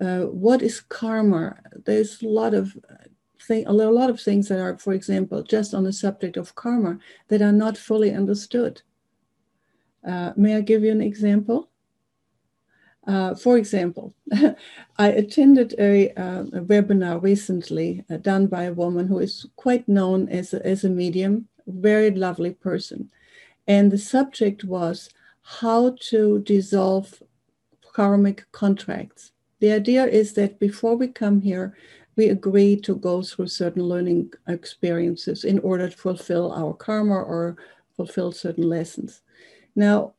Uh, 0.00 0.22
what 0.22 0.62
is 0.62 0.80
karma? 0.80 1.56
There's 1.84 2.22
a 2.22 2.28
lot 2.28 2.54
of 2.54 2.76
thing, 3.40 3.66
a 3.66 3.72
lot 3.72 4.10
of 4.10 4.20
things 4.20 4.48
that 4.48 4.60
are, 4.60 4.76
for 4.78 4.92
example, 4.92 5.42
just 5.42 5.74
on 5.74 5.84
the 5.84 5.92
subject 5.92 6.36
of 6.36 6.54
karma 6.54 6.98
that 7.28 7.42
are 7.42 7.52
not 7.52 7.78
fully 7.78 8.12
understood. 8.12 8.82
Uh, 10.06 10.32
may 10.36 10.56
I 10.56 10.60
give 10.60 10.82
you 10.82 10.90
an 10.90 11.00
example? 11.00 11.68
Uh, 13.06 13.34
for 13.34 13.56
example, 13.58 14.14
I 14.98 15.08
attended 15.08 15.74
a, 15.78 16.10
uh, 16.10 16.42
a 16.42 16.60
webinar 16.60 17.20
recently 17.20 18.04
uh, 18.08 18.18
done 18.18 18.46
by 18.46 18.64
a 18.64 18.72
woman 18.72 19.08
who 19.08 19.18
is 19.18 19.46
quite 19.56 19.88
known 19.88 20.28
as 20.28 20.54
a, 20.54 20.64
as 20.64 20.84
a 20.84 20.88
medium, 20.88 21.48
very 21.66 22.10
lovely 22.12 22.52
person. 22.52 23.10
And 23.66 23.90
the 23.90 23.98
subject 23.98 24.64
was 24.64 25.10
how 25.42 25.96
to 26.10 26.40
dissolve 26.40 27.22
karmic 27.92 28.50
contracts. 28.52 29.32
The 29.60 29.72
idea 29.72 30.06
is 30.06 30.32
that 30.34 30.58
before 30.58 30.96
we 30.96 31.08
come 31.08 31.40
here, 31.40 31.76
we 32.16 32.28
agree 32.28 32.76
to 32.76 32.96
go 32.96 33.22
through 33.22 33.48
certain 33.48 33.84
learning 33.84 34.32
experiences 34.48 35.44
in 35.44 35.58
order 35.60 35.88
to 35.88 35.96
fulfill 35.96 36.52
our 36.52 36.74
karma 36.74 37.14
or 37.14 37.56
fulfill 37.96 38.32
certain 38.32 38.68
lessons. 38.68 39.22
Now, 39.74 40.14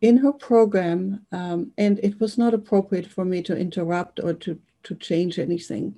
in 0.00 0.16
her 0.16 0.32
program, 0.32 1.26
um, 1.30 1.72
and 1.76 2.00
it 2.02 2.18
was 2.20 2.38
not 2.38 2.54
appropriate 2.54 3.06
for 3.06 3.24
me 3.24 3.42
to 3.42 3.56
interrupt 3.56 4.18
or 4.20 4.32
to, 4.34 4.58
to 4.84 4.94
change 4.96 5.38
anything, 5.38 5.94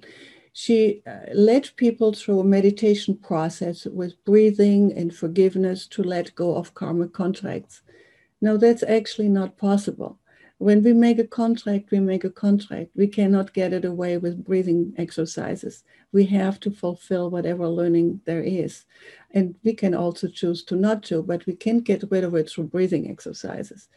she 0.53 1.03
uh, 1.07 1.33
led 1.33 1.71
people 1.77 2.12
through 2.12 2.41
a 2.41 2.45
meditation 2.45 3.17
process 3.17 3.87
with 3.87 4.23
breathing 4.25 4.93
and 4.97 5.15
forgiveness 5.15 5.87
to 5.88 6.03
let 6.03 6.35
go 6.35 6.57
of 6.57 6.75
karmic 6.75 7.12
contracts. 7.12 7.83
Now, 8.41 8.57
that's 8.57 8.83
actually 8.83 9.29
not 9.29 9.57
possible. 9.57 10.19
When 10.59 10.83
we 10.85 10.93
make 10.93 11.19
a 11.19 11.27
contract, 11.27 11.91
we 11.91 11.99
make 11.99 12.23
a 12.23 12.31
contract. 12.31 12.91
We 12.95 13.09
cannot 13.09 13.53
get 13.53 13.73
it 13.73 13.85
away 13.85 14.19
with 14.19 14.45
breathing 14.45 14.95
exercises. 14.97 15.83
We 16.12 16.27
have 16.27 16.61
to 16.61 16.71
fulfill 16.71 17.31
whatever 17.31 17.67
learning 17.67 18.21
there 18.27 18.43
is. 18.43 18.85
And 19.33 19.55
we 19.65 19.73
can 19.73 19.95
also 19.95 20.29
choose 20.29 20.62
to 20.65 20.77
not 20.77 21.03
to, 21.05 21.23
but 21.23 21.47
we 21.47 21.55
can't 21.55 21.83
get 21.83 22.05
rid 22.11 22.25
of 22.25 22.35
it 22.35 22.51
through 22.51 22.65
breathing 22.65 23.11
exercises. 23.11 23.88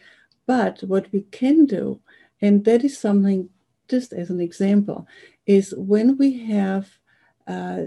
But 0.47 0.81
what 0.81 1.11
we 1.11 1.21
can 1.21 1.65
do, 1.65 1.99
and 2.41 2.63
that 2.65 2.83
is 2.83 2.97
something 2.97 3.49
just 3.87 4.13
as 4.13 4.29
an 4.29 4.39
example, 4.39 5.07
is 5.45 5.73
when 5.77 6.17
we 6.17 6.45
have 6.47 6.89
uh, 7.47 7.83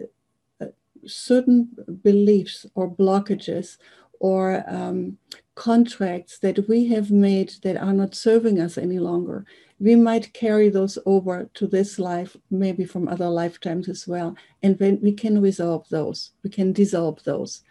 uh, 0.61 0.67
certain 1.07 1.69
beliefs 2.03 2.67
or 2.75 2.91
blockages 2.91 3.79
or 4.21 4.65
um, 4.67 5.17
contracts 5.55 6.39
that 6.39 6.69
we 6.69 6.87
have 6.89 7.11
made 7.11 7.53
that 7.63 7.77
are 7.77 7.93
not 7.93 8.15
serving 8.15 8.61
us 8.61 8.79
any 8.79 8.99
longer. 8.99 9.45
We 9.81 9.95
might 9.95 10.33
carry 10.33 10.69
those 10.69 10.99
over 11.07 11.49
to 11.55 11.67
this 11.67 11.99
life, 11.99 12.37
maybe 12.51 12.85
from 12.85 13.07
other 13.07 13.29
lifetimes 13.29 13.89
as 13.89 14.09
well. 14.09 14.37
And 14.63 14.79
then 14.79 14.99
we 15.03 15.13
can 15.13 15.41
resolve 15.41 15.89
those, 15.89 16.33
we 16.43 16.51
can 16.51 16.73
dissolve 16.73 17.23
those 17.25 17.63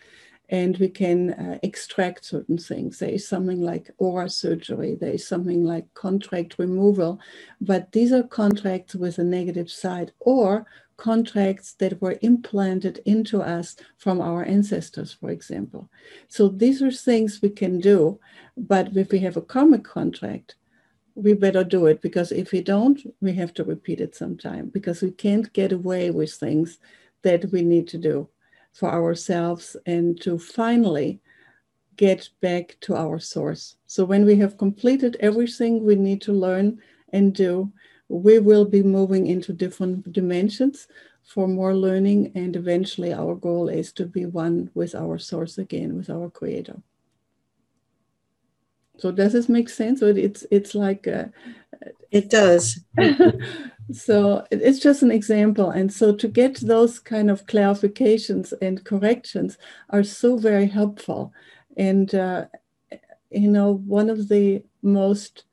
and 0.49 0.77
we 0.77 0.87
can 0.87 1.31
uh, 1.31 1.59
extract 1.61 2.25
certain 2.25 2.57
things. 2.57 2.99
There 2.99 3.09
is 3.09 3.27
something 3.27 3.61
like 3.61 3.91
aura 3.97 4.29
surgery, 4.29 4.95
there 4.95 5.11
is 5.11 5.27
something 5.27 5.63
like 5.63 5.93
contract 5.93 6.55
removal, 6.57 7.19
but 7.59 7.91
these 7.91 8.13
are 8.13 8.23
contracts 8.23 8.95
with 8.95 9.17
a 9.19 9.23
negative 9.23 9.69
side 9.69 10.13
or 10.19 10.65
contracts 10.95 11.73
that 11.73 12.01
were 12.01 12.17
implanted 12.21 13.01
into 13.05 13.41
us 13.41 13.75
from 13.97 14.19
our 14.19 14.43
ancestors, 14.45 15.13
for 15.13 15.29
example. 15.29 15.89
So 16.27 16.47
these 16.47 16.81
are 16.81 16.91
things 16.91 17.39
we 17.41 17.49
can 17.49 17.79
do, 17.79 18.19
but 18.55 18.95
if 18.95 19.11
we 19.11 19.19
have 19.19 19.37
a 19.37 19.41
karmic 19.41 19.83
contract, 19.83 20.55
we 21.13 21.33
better 21.33 21.63
do 21.63 21.87
it 21.87 22.01
because 22.01 22.31
if 22.31 22.51
we 22.51 22.61
don't, 22.61 23.01
we 23.21 23.33
have 23.33 23.53
to 23.55 23.63
repeat 23.63 23.99
it 23.99 24.15
sometime 24.15 24.69
because 24.69 25.01
we 25.01 25.11
can't 25.11 25.51
get 25.53 25.71
away 25.71 26.09
with 26.11 26.33
things 26.33 26.79
that 27.23 27.51
we 27.51 27.61
need 27.61 27.87
to 27.89 27.97
do 27.97 28.29
for 28.77 28.91
ourselves 28.91 29.75
and 29.87 30.21
to 30.21 30.37
finally 30.37 31.19
get 31.95 32.29
back 32.41 32.77
to 32.79 32.95
our 32.95 33.17
source. 33.17 33.77
So, 33.87 34.05
when 34.05 34.23
we 34.23 34.35
have 34.35 34.59
completed 34.59 35.17
everything 35.19 35.83
we 35.83 35.95
need 35.95 36.21
to 36.21 36.31
learn 36.31 36.79
and 37.11 37.33
do, 37.33 37.71
we 38.07 38.37
will 38.37 38.65
be 38.65 38.83
moving 38.83 39.25
into 39.25 39.51
different 39.51 40.13
dimensions 40.13 40.87
for 41.23 41.47
more 41.47 41.75
learning. 41.75 42.31
And 42.35 42.55
eventually, 42.55 43.13
our 43.13 43.33
goal 43.33 43.67
is 43.67 43.91
to 43.93 44.05
be 44.05 44.27
one 44.27 44.69
with 44.75 44.93
our 44.93 45.17
source 45.17 45.57
again, 45.57 45.97
with 45.97 46.11
our 46.11 46.29
creator. 46.29 46.77
So 48.97 49.11
does 49.11 49.33
this 49.33 49.49
make 49.49 49.69
sense? 49.69 50.01
Or 50.01 50.09
it's 50.09 50.45
it's 50.51 50.73
like 50.75 51.07
uh, 51.07 51.25
it 52.11 52.29
does. 52.29 52.79
so 53.91 54.45
it's 54.51 54.79
just 54.79 55.03
an 55.03 55.11
example, 55.11 55.69
and 55.69 55.91
so 55.91 56.15
to 56.15 56.27
get 56.27 56.55
those 56.57 56.99
kind 56.99 57.29
of 57.29 57.45
clarifications 57.45 58.53
and 58.61 58.83
corrections 58.83 59.57
are 59.89 60.03
so 60.03 60.37
very 60.37 60.67
helpful. 60.67 61.33
And 61.77 62.13
uh, 62.15 62.45
you 63.29 63.49
know, 63.49 63.73
one 63.73 64.09
of 64.09 64.29
the 64.29 64.63
most 64.81 65.45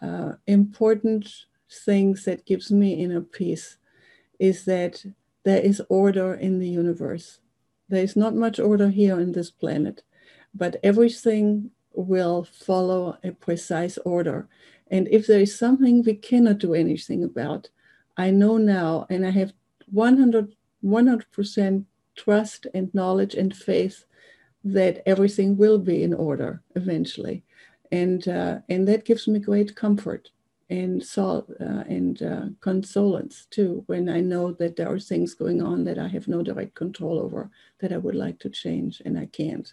uh, 0.00 0.32
important 0.46 1.28
things 1.84 2.24
that 2.24 2.46
gives 2.46 2.70
me 2.70 2.94
inner 2.94 3.20
peace 3.20 3.78
is 4.38 4.64
that 4.64 5.04
there 5.44 5.60
is 5.60 5.82
order 5.88 6.34
in 6.34 6.58
the 6.58 6.68
universe. 6.68 7.38
There 7.88 8.02
is 8.02 8.16
not 8.16 8.34
much 8.34 8.58
order 8.58 8.88
here 8.88 9.14
on 9.16 9.32
this 9.32 9.50
planet, 9.50 10.02
but 10.54 10.76
everything 10.82 11.70
will 11.94 12.44
follow 12.44 13.18
a 13.22 13.32
precise 13.32 13.98
order. 13.98 14.48
And 14.90 15.08
if 15.08 15.26
there 15.26 15.40
is 15.40 15.58
something 15.58 16.02
we 16.02 16.14
cannot 16.14 16.58
do 16.58 16.74
anything 16.74 17.24
about, 17.24 17.68
I 18.16 18.30
know 18.30 18.56
now, 18.58 19.06
and 19.08 19.26
I 19.26 19.30
have 19.30 19.52
100, 19.90 20.54
100% 20.84 21.84
trust 22.14 22.66
and 22.74 22.94
knowledge 22.94 23.34
and 23.34 23.56
faith 23.56 24.04
that 24.64 25.02
everything 25.06 25.56
will 25.56 25.78
be 25.78 26.02
in 26.02 26.14
order 26.14 26.62
eventually. 26.76 27.44
And, 27.90 28.26
uh, 28.28 28.58
and 28.68 28.86
that 28.88 29.04
gives 29.04 29.26
me 29.26 29.38
great 29.38 29.74
comfort 29.74 30.30
and 30.70 31.02
sol- 31.02 31.46
uh, 31.60 31.84
and 31.88 32.22
uh, 32.22 32.46
consolence 32.60 33.46
too 33.50 33.82
when 33.86 34.08
I 34.08 34.20
know 34.20 34.52
that 34.52 34.76
there 34.76 34.90
are 34.90 34.98
things 34.98 35.34
going 35.34 35.60
on 35.60 35.84
that 35.84 35.98
I 35.98 36.08
have 36.08 36.28
no 36.28 36.42
direct 36.42 36.74
control 36.74 37.18
over 37.18 37.50
that 37.80 37.92
I 37.92 37.98
would 37.98 38.14
like 38.14 38.38
to 38.40 38.48
change 38.48 39.02
and 39.04 39.18
I 39.18 39.26
can't. 39.26 39.70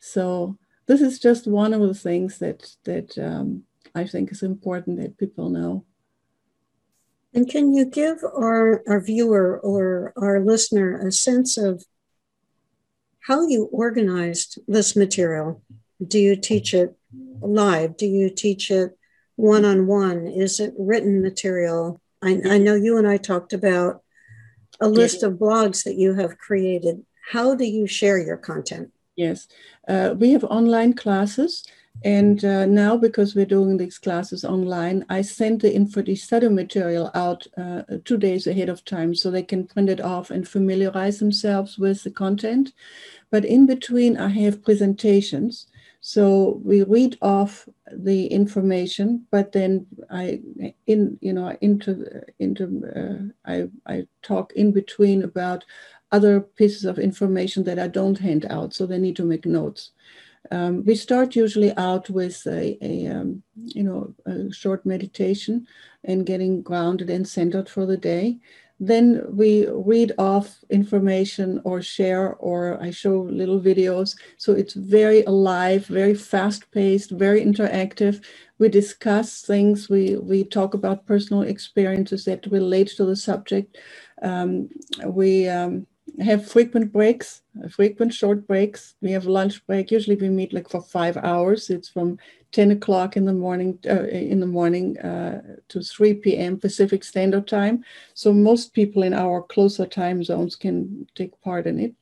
So 0.00 0.56
this 0.86 1.00
is 1.00 1.18
just 1.18 1.46
one 1.46 1.72
of 1.72 1.80
the 1.80 1.94
things 1.94 2.38
that 2.38 2.76
that 2.84 3.16
um, 3.18 3.64
I 3.94 4.04
think 4.04 4.32
is 4.32 4.42
important 4.42 5.00
that 5.00 5.18
people 5.18 5.50
know. 5.50 5.84
And 7.34 7.48
can 7.48 7.72
you 7.72 7.86
give 7.86 8.18
our, 8.24 8.82
our 8.86 9.00
viewer 9.00 9.58
or 9.58 10.12
our 10.16 10.40
listener 10.40 10.98
a 10.98 11.10
sense 11.10 11.56
of 11.56 11.84
how 13.20 13.46
you 13.46 13.64
organized 13.72 14.58
this 14.68 14.94
material? 14.94 15.62
Do 16.06 16.18
you 16.18 16.36
teach 16.36 16.74
it 16.74 16.94
live? 17.40 17.96
Do 17.96 18.06
you 18.06 18.28
teach 18.28 18.70
it 18.70 18.98
one 19.36 19.64
on 19.64 19.86
one? 19.86 20.26
Is 20.26 20.60
it 20.60 20.74
written 20.78 21.22
material? 21.22 22.00
I, 22.22 22.40
I, 22.44 22.58
know 22.58 22.74
you 22.74 22.98
and 22.98 23.08
I 23.08 23.16
talked 23.16 23.52
about 23.52 24.02
a 24.80 24.88
list 24.88 25.22
of 25.22 25.34
blogs 25.34 25.84
that 25.84 25.96
you 25.96 26.14
have 26.14 26.38
created. 26.38 27.04
How 27.30 27.54
do 27.54 27.64
you 27.64 27.86
share 27.86 28.18
your 28.18 28.36
content? 28.36 28.90
Yes, 29.16 29.46
uh, 29.88 30.14
we 30.18 30.32
have 30.32 30.44
online 30.44 30.94
classes. 30.94 31.64
And 32.04 32.44
uh, 32.44 32.66
now, 32.66 32.96
because 32.96 33.34
we're 33.36 33.46
doing 33.46 33.76
these 33.76 33.98
classes 33.98 34.44
online, 34.44 35.04
I 35.08 35.22
send 35.22 35.60
the 35.60 35.72
info 35.72 36.02
the 36.02 36.16
study 36.16 36.48
material 36.48 37.10
out 37.14 37.46
uh, 37.56 37.82
two 38.04 38.16
days 38.16 38.46
ahead 38.48 38.68
of 38.68 38.84
time 38.84 39.14
so 39.14 39.30
they 39.30 39.42
can 39.44 39.66
print 39.68 39.88
it 39.88 40.00
off 40.00 40.30
and 40.30 40.48
familiarize 40.48 41.18
themselves 41.20 41.78
with 41.78 42.02
the 42.02 42.10
content. 42.10 42.72
But 43.30 43.44
in 43.44 43.66
between, 43.66 44.16
I 44.16 44.28
have 44.30 44.64
presentations 44.64 45.66
so 46.04 46.60
we 46.64 46.82
read 46.82 47.16
off 47.22 47.68
the 47.92 48.26
information, 48.26 49.24
but 49.30 49.52
then 49.52 49.86
I 50.10 50.40
in 50.88 51.16
you 51.20 51.32
know 51.32 51.56
into 51.60 52.22
into 52.40 52.82
uh, 52.96 53.48
I 53.48 53.68
I 53.86 54.08
talk 54.20 54.52
in 54.54 54.72
between 54.72 55.22
about 55.22 55.64
other 56.10 56.40
pieces 56.40 56.84
of 56.84 56.98
information 56.98 57.62
that 57.64 57.78
I 57.78 57.86
don't 57.86 58.18
hand 58.18 58.46
out, 58.50 58.74
so 58.74 58.84
they 58.84 58.98
need 58.98 59.14
to 59.14 59.24
make 59.24 59.46
notes. 59.46 59.92
Um, 60.50 60.84
we 60.84 60.96
start 60.96 61.36
usually 61.36 61.72
out 61.76 62.10
with 62.10 62.44
a, 62.48 62.76
a 62.82 63.06
um, 63.06 63.44
you 63.54 63.84
know 63.84 64.12
a 64.26 64.52
short 64.52 64.84
meditation 64.84 65.68
and 66.02 66.26
getting 66.26 66.62
grounded 66.62 67.10
and 67.10 67.28
centered 67.28 67.68
for 67.68 67.86
the 67.86 67.96
day 67.96 68.40
then 68.80 69.24
we 69.30 69.66
read 69.68 70.12
off 70.18 70.58
information 70.70 71.60
or 71.64 71.80
share 71.80 72.34
or 72.34 72.80
i 72.82 72.90
show 72.90 73.20
little 73.22 73.60
videos 73.60 74.16
so 74.36 74.52
it's 74.52 74.74
very 74.74 75.22
alive 75.24 75.86
very 75.86 76.14
fast 76.14 76.70
paced 76.72 77.10
very 77.10 77.40
interactive 77.44 78.24
we 78.58 78.68
discuss 78.68 79.42
things 79.42 79.88
we 79.88 80.16
we 80.16 80.44
talk 80.44 80.74
about 80.74 81.06
personal 81.06 81.42
experiences 81.42 82.24
that 82.24 82.46
relate 82.46 82.88
to 82.88 83.04
the 83.04 83.16
subject 83.16 83.78
um, 84.22 84.68
we 85.06 85.48
um, 85.48 85.86
have 86.20 86.46
frequent 86.48 86.92
breaks, 86.92 87.42
frequent 87.70 88.12
short 88.12 88.46
breaks. 88.46 88.94
We 89.00 89.12
have 89.12 89.24
lunch 89.24 89.64
break. 89.66 89.90
Usually 89.90 90.16
we 90.16 90.28
meet 90.28 90.52
like 90.52 90.68
for 90.68 90.82
five 90.82 91.16
hours. 91.16 91.70
It's 91.70 91.88
from 91.88 92.18
10 92.52 92.70
o'clock 92.70 93.16
in 93.16 93.24
the 93.24 93.32
morning 93.32 93.78
uh, 93.86 94.04
in 94.04 94.40
the 94.40 94.46
morning 94.46 94.98
uh, 94.98 95.40
to 95.68 95.80
3 95.80 96.14
p.m. 96.14 96.58
Pacific 96.58 97.02
Standard 97.02 97.48
Time. 97.48 97.82
So 98.14 98.32
most 98.32 98.74
people 98.74 99.02
in 99.02 99.14
our 99.14 99.42
closer 99.42 99.86
time 99.86 100.22
zones 100.22 100.54
can 100.54 101.06
take 101.14 101.40
part 101.40 101.66
in 101.66 101.80
it. 101.80 101.94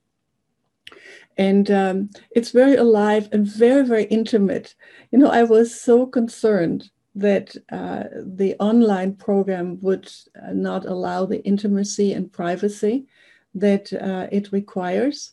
And 1.36 1.70
um, 1.70 2.10
it's 2.32 2.50
very 2.50 2.76
alive 2.76 3.28
and 3.32 3.46
very, 3.46 3.86
very 3.86 4.04
intimate. 4.04 4.74
You 5.10 5.18
know, 5.18 5.30
I 5.30 5.44
was 5.44 5.80
so 5.80 6.04
concerned 6.04 6.90
that 7.14 7.56
uh, 7.72 8.04
the 8.14 8.56
online 8.60 9.14
program 9.14 9.78
would 9.80 10.10
uh, 10.36 10.52
not 10.52 10.84
allow 10.84 11.26
the 11.26 11.42
intimacy 11.44 12.12
and 12.12 12.32
privacy 12.32 13.06
that 13.54 13.92
uh, 13.92 14.26
it 14.30 14.52
requires. 14.52 15.32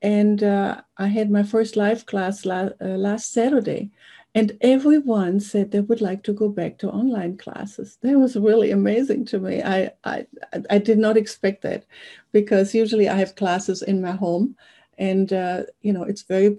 And 0.00 0.42
uh, 0.42 0.80
I 0.96 1.08
had 1.08 1.30
my 1.30 1.42
first 1.42 1.76
live 1.76 2.06
class 2.06 2.44
la- 2.44 2.70
last 2.80 3.32
Saturday, 3.32 3.90
and 4.38 4.56
everyone 4.60 5.40
said 5.40 5.72
they 5.72 5.80
would 5.80 6.00
like 6.00 6.22
to 6.22 6.32
go 6.32 6.48
back 6.48 6.78
to 6.78 6.90
online 6.90 7.36
classes. 7.36 7.98
That 8.02 8.16
was 8.16 8.36
really 8.36 8.70
amazing 8.70 9.24
to 9.26 9.40
me. 9.40 9.62
I, 9.62 9.90
I, 10.04 10.26
I 10.70 10.78
did 10.78 10.98
not 10.98 11.16
expect 11.16 11.62
that 11.62 11.84
because 12.30 12.72
usually 12.72 13.08
I 13.08 13.16
have 13.16 13.34
classes 13.34 13.82
in 13.82 14.00
my 14.00 14.12
home, 14.12 14.54
and 14.96 15.32
uh, 15.32 15.64
you 15.80 15.92
know 15.92 16.04
it's 16.04 16.22
very 16.22 16.56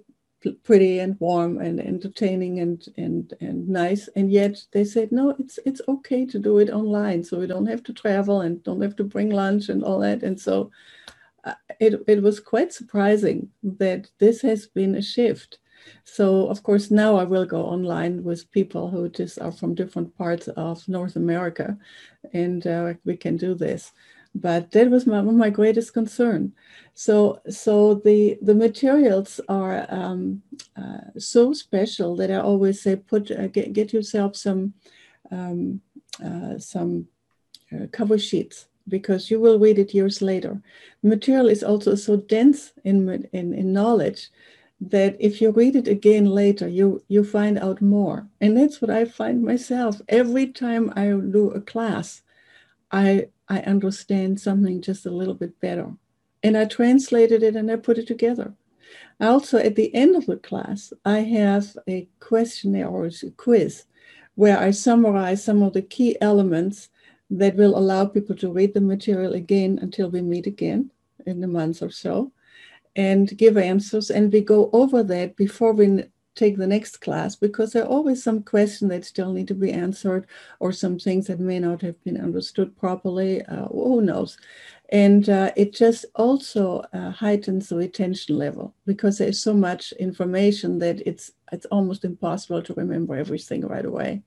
pretty 0.64 1.00
and 1.00 1.18
warm 1.20 1.60
and 1.60 1.80
entertaining 1.80 2.60
and 2.60 2.86
and 2.98 3.34
and 3.42 3.68
nice 3.68 4.08
and 4.16 4.32
yet 4.32 4.58
they 4.72 4.86
said 4.86 5.12
no 5.12 5.36
it's 5.38 5.60
it's 5.66 5.82
okay 5.90 6.26
to 6.26 6.40
do 6.40 6.60
it 6.60 6.70
online 6.70 7.22
so 7.22 7.38
we 7.38 7.46
don't 7.46 7.66
have 7.66 7.84
to 7.84 7.92
travel 7.92 8.40
and 8.40 8.64
don't 8.64 8.80
have 8.82 8.96
to 8.96 9.04
bring 9.04 9.32
lunch 9.32 9.68
and 9.68 9.84
all 9.84 10.00
that 10.00 10.24
and 10.24 10.40
so 10.40 10.72
uh, 11.44 11.56
it, 11.82 11.94
it 12.08 12.24
was 12.24 12.40
quite 12.40 12.72
surprising 12.72 13.50
that 13.64 14.10
this 14.20 14.42
has 14.42 14.66
been 14.68 14.96
a 14.96 15.02
shift 15.02 15.60
so 16.04 16.48
of 16.48 16.64
course 16.64 16.92
now 16.92 17.16
i 17.16 17.24
will 17.24 17.46
go 17.46 17.64
online 17.64 18.24
with 18.24 18.52
people 18.52 18.90
who 18.90 19.10
just 19.10 19.40
are 19.40 19.52
from 19.52 19.76
different 19.76 20.16
parts 20.18 20.48
of 20.50 20.88
north 20.88 21.16
america 21.16 21.78
and 22.34 22.68
uh, 22.68 22.94
we 23.06 23.16
can 23.16 23.38
do 23.38 23.54
this 23.56 23.92
but 24.36 24.72
that 24.72 24.90
was 24.90 25.08
my, 25.08 25.22
my 25.22 25.50
greatest 25.50 25.94
concern. 25.94 26.54
So, 26.94 27.42
so 27.50 27.96
the 27.96 28.38
the 28.42 28.54
materials 28.54 29.40
are 29.50 29.86
um, 29.90 30.44
uh, 30.78 31.18
so 31.18 31.54
special 31.54 32.16
that 32.18 32.32
I 32.32 32.38
always 32.38 32.82
say, 32.82 32.96
put 32.96 33.32
uh, 33.32 33.48
get, 33.48 33.74
get 33.74 33.92
yourself 33.92 34.36
some 34.36 34.74
um, 35.32 35.82
uh, 36.24 36.60
some 36.60 37.08
uh, 37.74 37.88
cover 37.92 38.20
sheets 38.20 38.68
because 38.88 39.30
you 39.30 39.40
will 39.40 39.60
read 39.60 39.80
it 39.80 39.94
years 39.94 40.22
later. 40.22 40.62
Material 41.04 41.48
is 41.48 41.64
also 41.64 41.96
so 41.96 42.18
dense 42.18 42.74
in, 42.84 43.28
in, 43.34 43.54
in 43.54 43.72
knowledge 43.72 44.30
that 44.82 45.18
if 45.20 45.42
you 45.42 45.52
read 45.52 45.76
it 45.76 45.88
again 45.88 46.26
later, 46.26 46.68
you 46.68 47.04
you 47.08 47.24
find 47.24 47.60
out 47.60 47.82
more. 47.82 48.28
And 48.40 48.56
that's 48.56 48.82
what 48.82 48.90
I 48.90 49.06
find 49.06 49.44
myself 49.44 50.02
every 50.08 50.48
time 50.48 50.94
I 50.96 51.08
do 51.08 51.52
a 51.52 51.62
class. 51.62 52.22
I 52.92 53.28
I 53.48 53.60
understand 53.62 54.40
something 54.40 54.82
just 54.82 55.06
a 55.06 55.12
little 55.12 55.34
bit 55.34 55.60
better. 55.60 55.92
And 56.44 56.56
I 56.58 56.66
translated 56.66 57.44
it 57.44 57.56
and 57.56 57.70
I 57.70 57.76
put 57.76 57.98
it 57.98 58.08
together. 58.08 58.54
Also, 59.20 59.58
at 59.58 59.76
the 59.76 59.94
end 59.94 60.16
of 60.16 60.26
the 60.26 60.38
class, 60.38 60.94
I 61.04 61.20
have 61.20 61.78
a 61.88 62.08
questionnaire 62.20 62.88
or 62.88 63.08
a 63.08 63.12
quiz 63.36 63.84
where 64.36 64.58
I 64.58 64.72
summarize 64.72 65.44
some 65.44 65.62
of 65.62 65.74
the 65.74 65.82
key 65.82 66.16
elements 66.22 66.90
that 67.30 67.56
will 67.56 67.78
allow 67.78 68.06
people 68.06 68.36
to 68.38 68.52
read 68.52 68.74
the 68.74 68.82
material 68.82 69.34
again 69.34 69.78
until 69.82 70.10
we 70.10 70.22
meet 70.22 70.48
again 70.48 70.90
in 71.26 71.44
a 71.44 71.48
month 71.48 71.84
or 71.84 71.92
so 71.92 72.32
and 72.96 73.38
give 73.38 73.58
answers. 73.58 74.10
And 74.10 74.32
we 74.32 74.42
go 74.42 74.70
over 74.74 75.04
that 75.04 75.36
before 75.36 75.74
we 75.74 76.04
take 76.36 76.58
the 76.58 76.68
next 76.68 76.98
class 76.98 77.36
because 77.36 77.74
there 77.74 77.84
are 77.84 77.90
always 77.90 78.24
some 78.24 78.42
questions 78.42 78.90
that 78.90 79.04
still 79.04 79.34
need 79.34 79.48
to 79.48 79.54
be 79.54 79.72
answered 79.72 80.26
or 80.60 80.72
some 80.72 80.98
things 80.98 81.28
that 81.28 81.40
may 81.40 81.60
not 81.60 81.82
have 81.82 82.02
been 82.04 82.20
understood 82.20 82.76
properly. 82.78 83.44
Uh, 83.46 83.66
who 83.68 84.02
knows? 84.02 84.38
And 84.90 85.30
uh, 85.30 85.52
it 85.56 85.74
just 85.74 86.06
also 86.16 86.84
uh, 86.94 87.12
heightens 87.12 87.70
the 87.70 87.76
retention 87.76 88.38
level 88.38 88.74
because 88.86 89.18
there's 89.18 89.42
so 89.42 89.54
much 89.54 89.92
information 89.94 90.80
that 90.80 91.02
it's 91.06 91.32
it's 91.52 91.66
almost 91.68 92.06
impossible 92.06 92.62
to 92.64 92.74
remember 92.76 93.16
everything 93.16 93.68
right 93.68 93.86
away. 93.86 94.24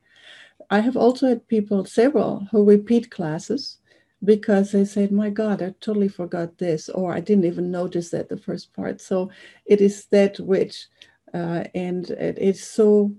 I 0.71 0.81
have 0.81 0.97
also 0.97 1.29
had 1.29 1.49
people, 1.49 1.85
several, 1.85 2.47
who 2.51 2.65
repeat 2.65 3.11
classes 3.11 3.79
because 4.25 4.73
they 4.73 4.85
said, 4.85 5.13
My 5.13 5.31
God, 5.31 5.63
I 5.63 5.75
totally 5.81 6.09
forgot 6.09 6.59
this, 6.59 6.89
or 6.89 7.13
I 7.13 7.21
didn't 7.21 7.45
even 7.45 7.71
notice 7.71 8.11
that 8.11 8.29
the 8.29 8.37
first 8.37 8.73
part. 8.75 9.01
So 9.01 9.31
it 9.67 9.81
is 9.81 10.07
that 10.07 10.39
which 10.39 10.87
uh, 11.35 11.65
and 11.75 12.11
it 12.11 12.39
is 12.39 12.63
so 12.63 13.13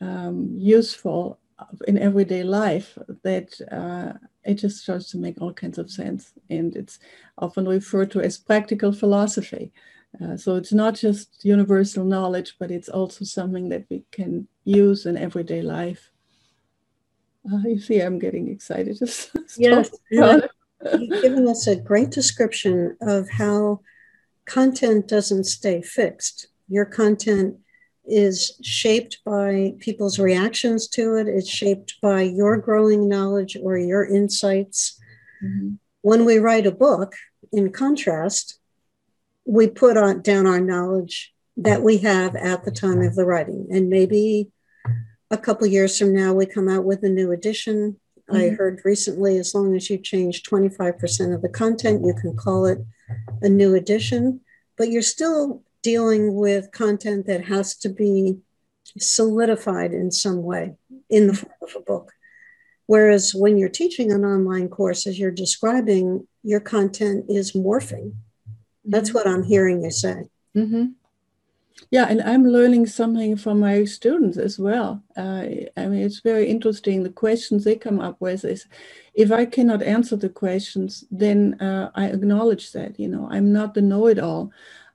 um, 0.00 0.50
useful 0.56 1.38
in 1.86 1.98
everyday 1.98 2.42
life 2.42 2.96
that 3.22 3.52
uh, 3.70 4.18
it 4.44 4.54
just 4.54 4.78
starts 4.82 5.10
to 5.10 5.18
make 5.18 5.40
all 5.40 5.52
kinds 5.52 5.78
of 5.78 5.90
sense. 5.90 6.32
And 6.50 6.74
it's 6.76 6.98
often 7.38 7.66
referred 7.68 8.10
to 8.12 8.20
as 8.20 8.38
practical 8.38 8.92
philosophy. 8.92 9.72
Uh, 10.20 10.36
so 10.36 10.56
it's 10.56 10.72
not 10.72 10.94
just 10.94 11.44
universal 11.44 12.04
knowledge, 12.04 12.56
but 12.58 12.70
it's 12.70 12.88
also 12.88 13.24
something 13.24 13.68
that 13.70 13.86
we 13.90 14.04
can 14.12 14.46
use 14.64 15.06
in 15.06 15.16
everyday 15.16 15.62
life. 15.62 16.11
Uh, 17.50 17.58
you 17.68 17.80
see, 17.80 18.00
I'm 18.00 18.18
getting 18.18 18.48
excited. 18.48 18.98
yes, 19.56 19.90
you've 20.10 21.22
given 21.22 21.48
us 21.48 21.66
a 21.66 21.76
great 21.76 22.10
description 22.10 22.96
of 23.00 23.28
how 23.30 23.80
content 24.44 25.08
doesn't 25.08 25.44
stay 25.44 25.82
fixed. 25.82 26.48
Your 26.68 26.84
content 26.84 27.56
is 28.04 28.58
shaped 28.62 29.18
by 29.24 29.74
people's 29.78 30.18
reactions 30.18 30.88
to 30.88 31.16
it. 31.16 31.28
It's 31.28 31.48
shaped 31.48 31.96
by 32.02 32.22
your 32.22 32.56
growing 32.56 33.08
knowledge 33.08 33.56
or 33.62 33.78
your 33.78 34.04
insights. 34.04 34.98
Mm-hmm. 35.42 35.74
When 36.00 36.24
we 36.24 36.38
write 36.38 36.66
a 36.66 36.72
book, 36.72 37.14
in 37.52 37.70
contrast, 37.70 38.58
we 39.44 39.68
put 39.68 39.96
on 39.96 40.22
down 40.22 40.46
our 40.46 40.60
knowledge 40.60 41.32
that 41.56 41.82
we 41.82 41.98
have 41.98 42.34
at 42.34 42.64
the 42.64 42.70
time 42.70 43.02
of 43.02 43.14
the 43.14 43.26
writing, 43.26 43.68
and 43.70 43.88
maybe 43.88 44.50
a 45.32 45.38
couple 45.38 45.66
years 45.66 45.98
from 45.98 46.14
now 46.14 46.32
we 46.32 46.44
come 46.44 46.68
out 46.68 46.84
with 46.84 47.02
a 47.02 47.08
new 47.08 47.32
edition. 47.32 47.98
Mm-hmm. 48.30 48.36
I 48.36 48.48
heard 48.50 48.82
recently, 48.84 49.38
as 49.38 49.54
long 49.54 49.74
as 49.74 49.88
you 49.88 49.98
change 49.98 50.42
25% 50.42 51.34
of 51.34 51.42
the 51.42 51.48
content, 51.48 52.04
you 52.04 52.14
can 52.20 52.36
call 52.36 52.66
it 52.66 52.78
a 53.40 53.48
new 53.48 53.74
edition, 53.74 54.40
but 54.76 54.90
you're 54.90 55.02
still 55.02 55.62
dealing 55.82 56.34
with 56.34 56.70
content 56.70 57.26
that 57.26 57.46
has 57.46 57.76
to 57.78 57.88
be 57.88 58.36
solidified 58.98 59.92
in 59.92 60.10
some 60.10 60.42
way 60.42 60.74
in 61.08 61.26
the 61.26 61.34
form 61.34 61.54
of 61.62 61.76
a 61.76 61.80
book. 61.80 62.12
Whereas 62.86 63.34
when 63.34 63.56
you're 63.56 63.70
teaching 63.70 64.12
an 64.12 64.24
online 64.24 64.68
course, 64.68 65.06
as 65.06 65.18
you're 65.18 65.30
describing, 65.30 66.28
your 66.42 66.60
content 66.60 67.24
is 67.30 67.52
morphing. 67.52 68.12
That's 68.84 69.08
mm-hmm. 69.08 69.18
what 69.18 69.26
I'm 69.26 69.44
hearing 69.44 69.82
you 69.82 69.90
say. 69.90 70.24
Mm-hmm. 70.54 70.84
Yeah, 71.90 72.06
and 72.08 72.22
I'm 72.22 72.44
learning 72.44 72.86
something 72.86 73.36
from 73.36 73.60
my 73.60 73.84
students 73.84 74.38
as 74.38 74.58
well. 74.58 75.02
Uh, 75.16 75.46
I 75.76 75.86
mean, 75.86 76.02
it's 76.02 76.20
very 76.20 76.48
interesting. 76.48 77.02
The 77.02 77.10
questions 77.10 77.64
they 77.64 77.76
come 77.76 78.00
up 78.00 78.16
with 78.20 78.44
is, 78.44 78.66
if 79.14 79.30
I 79.30 79.44
cannot 79.44 79.82
answer 79.82 80.16
the 80.16 80.30
questions, 80.30 81.04
then 81.10 81.60
uh, 81.60 81.90
I 81.94 82.06
acknowledge 82.06 82.72
that. 82.72 82.98
You 82.98 83.08
know, 83.08 83.28
I'm 83.30 83.52
not 83.52 83.74
the 83.74 83.82
know-it-all. 83.82 84.50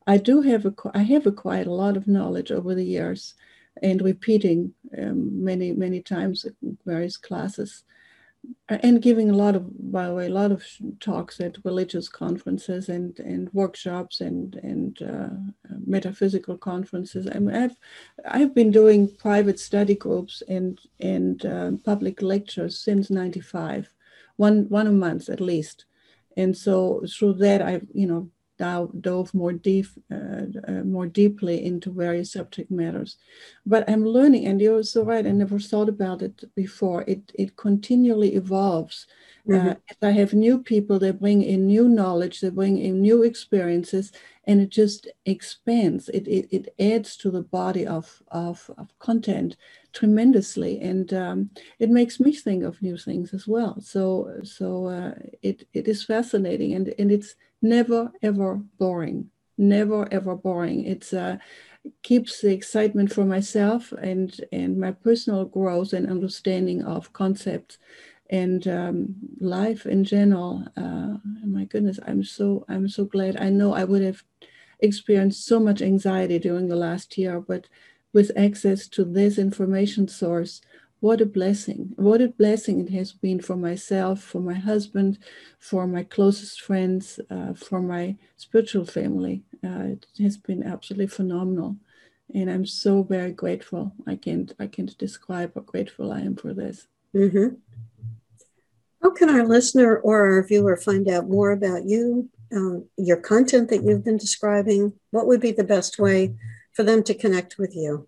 I 0.08 0.18
do 0.18 0.42
have 0.42 0.66
a, 0.66 0.74
I 0.94 1.04
have 1.04 1.28
acquired 1.28 1.68
a 1.68 1.74
lot 1.74 1.98
of 1.98 2.08
knowledge 2.08 2.52
over 2.52 2.74
the 2.74 2.86
years, 2.86 3.36
and 3.84 4.02
repeating 4.02 4.74
um, 4.98 5.44
many 5.44 5.72
many 5.74 6.02
times 6.02 6.46
in 6.46 6.78
various 6.86 7.18
classes, 7.18 7.84
and 8.70 9.02
giving 9.02 9.30
a 9.30 9.36
lot 9.36 9.56
of 9.56 9.64
by 9.92 10.08
the 10.08 10.14
way 10.14 10.28
a 10.28 10.30
lot 10.30 10.52
of 10.52 10.64
talks 11.00 11.40
at 11.40 11.58
religious 11.64 12.10
conferences 12.10 12.90
and 12.90 13.20
and 13.20 13.50
workshops 13.54 14.22
and 14.22 14.56
and 14.64 15.02
uh, 15.02 15.30
metaphysical 15.86 16.58
conferences. 16.58 17.28
I 17.34 17.40
mean, 17.40 17.56
I've 17.56 17.78
I've 18.26 18.54
been 18.54 18.72
doing 18.72 19.16
private 19.16 19.60
study 19.60 19.96
groups 19.96 20.44
and 20.48 20.80
and 21.00 21.46
uh, 21.46 21.72
public 21.86 22.22
lectures 22.22 22.80
since 22.80 23.10
'95, 23.10 23.90
one 24.36 24.66
one 24.70 24.88
a 24.88 24.92
month 24.92 25.30
at 25.30 25.42
least, 25.42 25.86
and 26.36 26.56
so 26.56 27.04
through 27.08 27.34
that 27.36 27.62
I've 27.62 27.88
you 27.94 28.08
know 28.08 28.30
dove 28.58 29.34
more 29.34 29.54
deep, 29.54 29.88
uh, 30.12 30.46
uh, 30.68 30.84
more 30.84 31.08
deeply 31.08 31.66
into 31.66 31.92
various 31.92 32.34
subject 32.34 32.72
matters. 32.72 33.18
But 33.66 33.90
I'm 33.90 34.06
learning, 34.06 34.46
and 34.46 34.62
you're 34.62 34.84
so 34.84 35.04
right. 35.04 35.26
I 35.26 35.32
never 35.32 35.60
thought 35.60 35.90
about 35.90 36.22
it 36.22 36.44
before. 36.56 37.04
It 37.08 37.32
it 37.36 37.56
continually 37.56 38.36
evolves. 38.36 39.08
Uh, 39.50 39.54
mm-hmm. 39.54 39.68
Uh, 39.70 40.08
I 40.08 40.12
have 40.12 40.34
new 40.34 40.60
people 40.60 41.00
they 41.00 41.12
bring 41.12 41.42
in 41.42 41.68
new 41.68 41.88
knowledge, 41.88 42.42
they 42.42 42.50
bring 42.50 42.78
in 42.78 43.02
new 43.02 43.24
experiences, 43.24 44.12
and 44.48 44.62
it 44.62 44.70
just 44.70 45.08
expands. 45.26 46.10
It 46.10 46.28
it, 46.28 46.48
it 46.52 46.76
adds 46.80 47.18
to 47.18 47.30
the 47.32 47.44
body 47.44 47.86
of 47.86 48.24
of, 48.32 48.72
of 48.78 48.98
content 49.00 49.58
tremendously, 49.94 50.80
and 50.82 51.14
um, 51.14 51.50
it 51.80 51.90
makes 51.90 52.20
me 52.20 52.34
think 52.34 52.64
of 52.64 52.82
new 52.82 52.98
things 52.98 53.34
as 53.34 53.48
well. 53.48 53.80
So 53.82 54.40
so 54.44 54.88
uh, 54.88 55.14
it 55.44 55.68
it 55.74 55.88
is 55.88 56.04
fascinating, 56.04 56.74
and 56.74 56.94
and 56.98 57.12
it's 57.12 57.36
never 57.62 58.12
ever 58.22 58.62
boring 58.80 59.30
never 59.60 60.08
ever 60.14 60.36
boring 60.36 60.86
it's 60.86 61.14
uh 61.14 61.36
keeps 62.04 62.42
the 62.42 62.54
excitement 62.54 63.12
for 63.12 63.26
myself 63.26 63.92
and 63.94 64.42
and 64.52 64.78
my 64.78 64.92
personal 64.92 65.46
growth 65.46 65.94
and 65.94 66.10
understanding 66.10 66.84
of 66.84 67.14
concepts 67.14 67.78
and 68.30 68.68
um, 68.68 69.16
life 69.40 69.86
in 69.86 70.04
general 70.04 70.66
uh, 70.78 71.18
my 71.46 71.66
goodness 71.66 72.00
i'm 72.08 72.24
so 72.24 72.66
i'm 72.70 72.88
so 72.88 73.06
glad 73.06 73.38
i 73.38 73.50
know 73.50 73.74
i 73.74 73.84
would 73.84 74.02
have 74.02 74.24
experienced 74.80 75.46
so 75.46 75.60
much 75.60 75.82
anxiety 75.82 76.38
during 76.38 76.68
the 76.68 76.76
last 76.76 77.18
year 77.18 77.40
but 77.40 77.68
with 78.14 78.32
access 78.38 78.88
to 78.88 79.04
this 79.04 79.38
information 79.38 80.08
source 80.08 80.62
what 81.00 81.22
a 81.22 81.26
blessing. 81.26 81.94
What 81.96 82.22
a 82.22 82.30
blessing 82.30 82.80
it 82.80 82.90
has 82.90 83.12
been 83.14 83.40
for 83.40 83.56
myself, 83.56 84.22
for 84.22 84.40
my 84.42 84.56
husband, 84.56 85.20
for 85.60 85.86
my 85.86 86.04
closest 86.04 86.62
friends, 86.62 87.20
uh, 87.30 87.54
for 87.54 87.82
my 87.82 88.16
spiritual 88.36 88.86
family. 88.86 89.44
Uh, 89.64 89.94
it 89.94 90.08
has 90.20 90.38
been 90.38 90.64
absolutely 90.64 91.08
phenomenal. 91.08 91.78
And 92.34 92.50
I'm 92.50 92.66
so 92.66 93.04
very 93.04 93.32
grateful. 93.32 93.94
I 94.08 94.16
can't 94.16 94.54
I 94.60 94.68
can't 94.68 94.98
describe 94.98 95.54
how 95.54 95.62
grateful 95.62 96.12
I 96.12 96.22
am 96.22 96.36
for 96.36 96.54
this. 96.54 96.88
Mm-hmm. 97.16 97.56
How 99.02 99.12
can 99.12 99.30
our 99.30 99.46
listener 99.46 99.98
or 99.98 100.34
our 100.34 100.44
viewer 100.44 100.76
find 100.76 101.08
out 101.08 101.30
more 101.30 101.52
about 101.52 101.86
you, 101.86 102.30
uh, 102.56 102.80
your 102.98 103.18
content 103.18 103.70
that 103.70 103.84
you've 103.84 104.04
been 104.04 104.18
describing? 104.18 104.94
What 105.12 105.28
would 105.28 105.42
be 105.42 105.52
the 105.52 105.64
best 105.64 106.00
way 106.00 106.36
for 106.74 106.84
them 106.84 107.04
to 107.04 107.14
connect 107.14 107.58
with 107.58 107.76
you? 107.76 108.08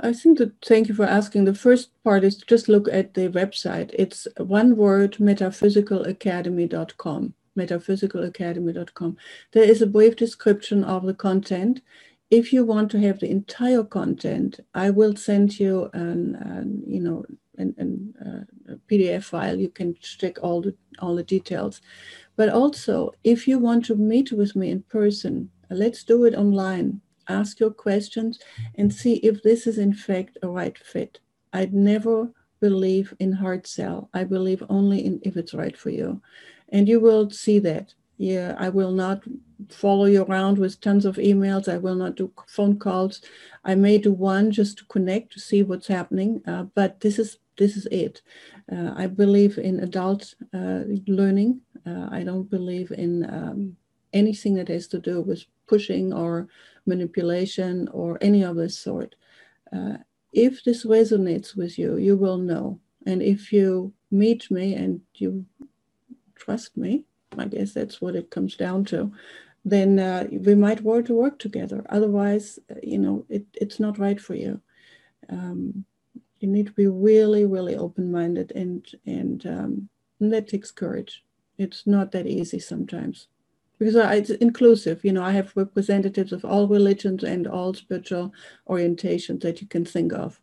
I 0.00 0.12
think 0.12 0.38
that 0.38 0.52
thank 0.64 0.86
you 0.88 0.94
for 0.94 1.04
asking. 1.04 1.44
The 1.44 1.54
first 1.54 1.90
part 2.04 2.22
is 2.24 2.36
to 2.36 2.46
just 2.46 2.68
look 2.68 2.88
at 2.88 3.14
the 3.14 3.28
website. 3.28 3.90
It's 3.94 4.28
one 4.36 4.76
word 4.76 5.14
metaphysicalacademy.com. 5.14 7.34
Metaphysicalacademy.com. 7.56 9.16
There 9.52 9.64
is 9.64 9.82
a 9.82 9.86
brief 9.86 10.14
description 10.14 10.84
of 10.84 11.04
the 11.04 11.14
content. 11.14 11.80
If 12.30 12.52
you 12.52 12.64
want 12.64 12.92
to 12.92 13.00
have 13.00 13.18
the 13.18 13.30
entire 13.30 13.82
content, 13.82 14.60
I 14.74 14.90
will 14.90 15.16
send 15.16 15.58
you 15.58 15.90
an, 15.92 16.36
an 16.36 16.84
you 16.86 17.00
know 17.00 17.24
an, 17.58 17.74
an 17.78 18.46
uh, 18.68 18.72
a 18.72 18.76
PDF 18.90 19.24
file. 19.24 19.58
You 19.58 19.68
can 19.68 19.94
check 20.00 20.38
all 20.42 20.62
the 20.62 20.74
all 21.00 21.16
the 21.16 21.22
details. 21.22 21.80
But 22.36 22.48
also, 22.48 23.12
if 23.24 23.48
you 23.48 23.58
want 23.58 23.84
to 23.86 23.96
meet 23.96 24.32
with 24.32 24.54
me 24.56 24.70
in 24.70 24.82
person, 24.82 25.50
let's 25.70 26.04
do 26.04 26.24
it 26.24 26.34
online 26.34 27.00
ask 27.28 27.60
your 27.60 27.70
questions 27.70 28.38
and 28.76 28.92
see 28.92 29.14
if 29.16 29.42
this 29.42 29.66
is 29.66 29.78
in 29.78 29.92
fact 29.92 30.38
a 30.42 30.48
right 30.48 30.78
fit. 30.78 31.20
I'd 31.52 31.74
never 31.74 32.30
believe 32.60 33.14
in 33.20 33.32
hard 33.32 33.66
sell. 33.66 34.10
I 34.12 34.24
believe 34.24 34.62
only 34.68 35.04
in 35.04 35.20
if 35.22 35.36
it's 35.36 35.54
right 35.54 35.76
for 35.76 35.90
you. 35.90 36.20
And 36.70 36.88
you 36.88 37.00
will 37.00 37.30
see 37.30 37.58
that. 37.60 37.94
Yeah, 38.16 38.56
I 38.58 38.68
will 38.68 38.90
not 38.90 39.22
follow 39.68 40.06
you 40.06 40.24
around 40.24 40.58
with 40.58 40.80
tons 40.80 41.04
of 41.04 41.16
emails. 41.16 41.72
I 41.72 41.78
will 41.78 41.94
not 41.94 42.16
do 42.16 42.32
phone 42.48 42.78
calls. 42.78 43.22
I 43.64 43.76
may 43.76 43.98
do 43.98 44.12
one 44.12 44.50
just 44.50 44.78
to 44.78 44.84
connect 44.86 45.32
to 45.32 45.40
see 45.40 45.62
what's 45.62 45.86
happening. 45.86 46.42
Uh, 46.44 46.64
but 46.64 47.00
this 47.00 47.18
is 47.18 47.38
this 47.58 47.76
is 47.76 47.86
it. 47.86 48.22
Uh, 48.72 48.92
I 48.96 49.06
believe 49.06 49.58
in 49.58 49.80
adult 49.80 50.34
uh, 50.54 50.84
learning. 51.06 51.60
Uh, 51.86 52.08
I 52.10 52.22
don't 52.22 52.48
believe 52.48 52.90
in 52.92 53.24
um, 53.28 53.76
anything 54.12 54.54
that 54.54 54.68
has 54.68 54.86
to 54.88 54.98
do 54.98 55.20
with 55.20 55.44
pushing 55.66 56.12
or 56.12 56.48
manipulation 56.86 57.88
or 57.92 58.18
any 58.20 58.42
of 58.42 58.56
this 58.56 58.78
sort. 58.78 59.14
Uh, 59.72 59.98
if 60.32 60.64
this 60.64 60.86
resonates 60.86 61.56
with 61.56 61.78
you, 61.78 61.96
you 61.96 62.16
will 62.16 62.38
know. 62.38 62.80
And 63.06 63.22
if 63.22 63.52
you 63.52 63.92
meet 64.10 64.50
me 64.50 64.74
and 64.74 65.00
you 65.14 65.44
trust 66.36 66.76
me, 66.76 67.04
I 67.36 67.46
guess 67.46 67.72
that's 67.72 68.00
what 68.00 68.16
it 68.16 68.30
comes 68.30 68.56
down 68.56 68.84
to, 68.86 69.12
then 69.64 69.98
uh, 69.98 70.26
we 70.30 70.54
might 70.54 70.82
work 70.82 71.06
to 71.06 71.14
work 71.14 71.38
together. 71.38 71.84
Otherwise, 71.90 72.58
uh, 72.70 72.74
you 72.82 72.98
know, 72.98 73.24
it, 73.28 73.44
it's 73.54 73.80
not 73.80 73.98
right 73.98 74.20
for 74.20 74.34
you. 74.34 74.60
Um, 75.28 75.84
you 76.40 76.48
need 76.48 76.66
to 76.66 76.72
be 76.72 76.86
really, 76.86 77.44
really 77.44 77.76
open-minded, 77.76 78.52
and 78.54 78.86
and, 79.06 79.46
um, 79.46 79.88
and 80.20 80.32
that 80.32 80.48
takes 80.48 80.70
courage. 80.70 81.24
It's 81.58 81.86
not 81.86 82.12
that 82.12 82.26
easy 82.26 82.60
sometimes 82.60 83.28
because 83.78 83.96
I, 83.96 84.16
it's 84.16 84.30
inclusive. 84.30 85.04
You 85.04 85.12
know, 85.12 85.22
I 85.22 85.32
have 85.32 85.56
representatives 85.56 86.32
of 86.32 86.44
all 86.44 86.68
religions 86.68 87.22
and 87.24 87.46
all 87.46 87.74
spiritual 87.74 88.32
orientations 88.68 89.40
that 89.42 89.60
you 89.60 89.68
can 89.68 89.84
think 89.84 90.12
of, 90.12 90.40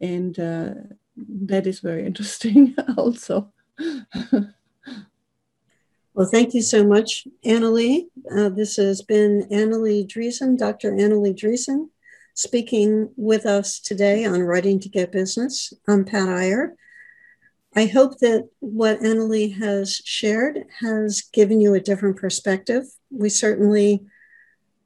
and 0.00 0.38
uh, 0.38 0.70
that 1.16 1.66
is 1.66 1.80
very 1.80 2.04
interesting 2.10 2.74
also. 2.96 3.52
well, 6.14 6.26
thank 6.30 6.54
you 6.54 6.62
so 6.62 6.86
much, 6.86 7.26
Annalie. 7.44 8.06
Uh, 8.36 8.48
this 8.48 8.76
has 8.76 9.02
been 9.02 9.46
Annalie 9.50 10.06
Driesen, 10.06 10.58
Dr. 10.58 10.92
Annalie 10.92 11.34
Driesen, 11.34 11.88
speaking 12.34 13.10
with 13.16 13.44
us 13.44 13.78
today 13.78 14.24
on 14.24 14.40
Writing 14.40 14.80
to 14.80 14.88
Get 14.88 15.12
Business. 15.12 15.72
I'm 15.86 16.04
Pat 16.04 16.28
Iyer. 16.28 16.76
I 17.76 17.86
hope 17.86 18.18
that 18.18 18.48
what 18.60 19.00
Annalie 19.00 19.58
has 19.58 19.96
shared 19.96 20.64
has 20.80 21.22
given 21.32 21.60
you 21.60 21.74
a 21.74 21.80
different 21.80 22.16
perspective. 22.16 22.84
We 23.10 23.28
certainly 23.28 24.04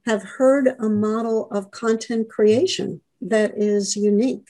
have 0.06 0.22
heard 0.22 0.68
a 0.78 0.88
model 0.88 1.48
of 1.50 1.70
content 1.70 2.28
creation 2.28 3.00
that 3.20 3.56
is 3.56 3.96
unique 3.96 4.48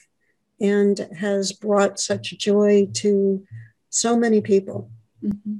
and 0.59 1.07
has 1.19 1.51
brought 1.51 1.99
such 1.99 2.37
joy 2.37 2.87
to 2.93 3.43
so 3.89 4.17
many 4.17 4.41
people. 4.41 4.89
Mm-hmm. 5.23 5.57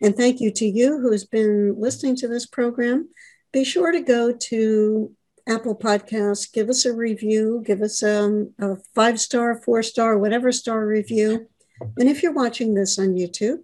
And 0.00 0.16
thank 0.16 0.40
you 0.40 0.52
to 0.52 0.66
you 0.66 1.00
who's 1.00 1.24
been 1.24 1.74
listening 1.78 2.14
to 2.16 2.28
this 2.28 2.46
program. 2.46 3.08
Be 3.52 3.64
sure 3.64 3.90
to 3.90 4.00
go 4.00 4.32
to 4.32 5.12
Apple 5.48 5.74
Podcasts, 5.74 6.52
give 6.52 6.68
us 6.68 6.84
a 6.84 6.92
review, 6.92 7.62
give 7.66 7.80
us 7.80 8.02
um, 8.02 8.52
a 8.60 8.76
five 8.94 9.18
star, 9.18 9.60
four 9.62 9.82
star, 9.82 10.18
whatever 10.18 10.52
star 10.52 10.86
review. 10.86 11.48
And 11.96 12.08
if 12.08 12.22
you're 12.22 12.32
watching 12.32 12.74
this 12.74 12.98
on 12.98 13.14
YouTube, 13.14 13.58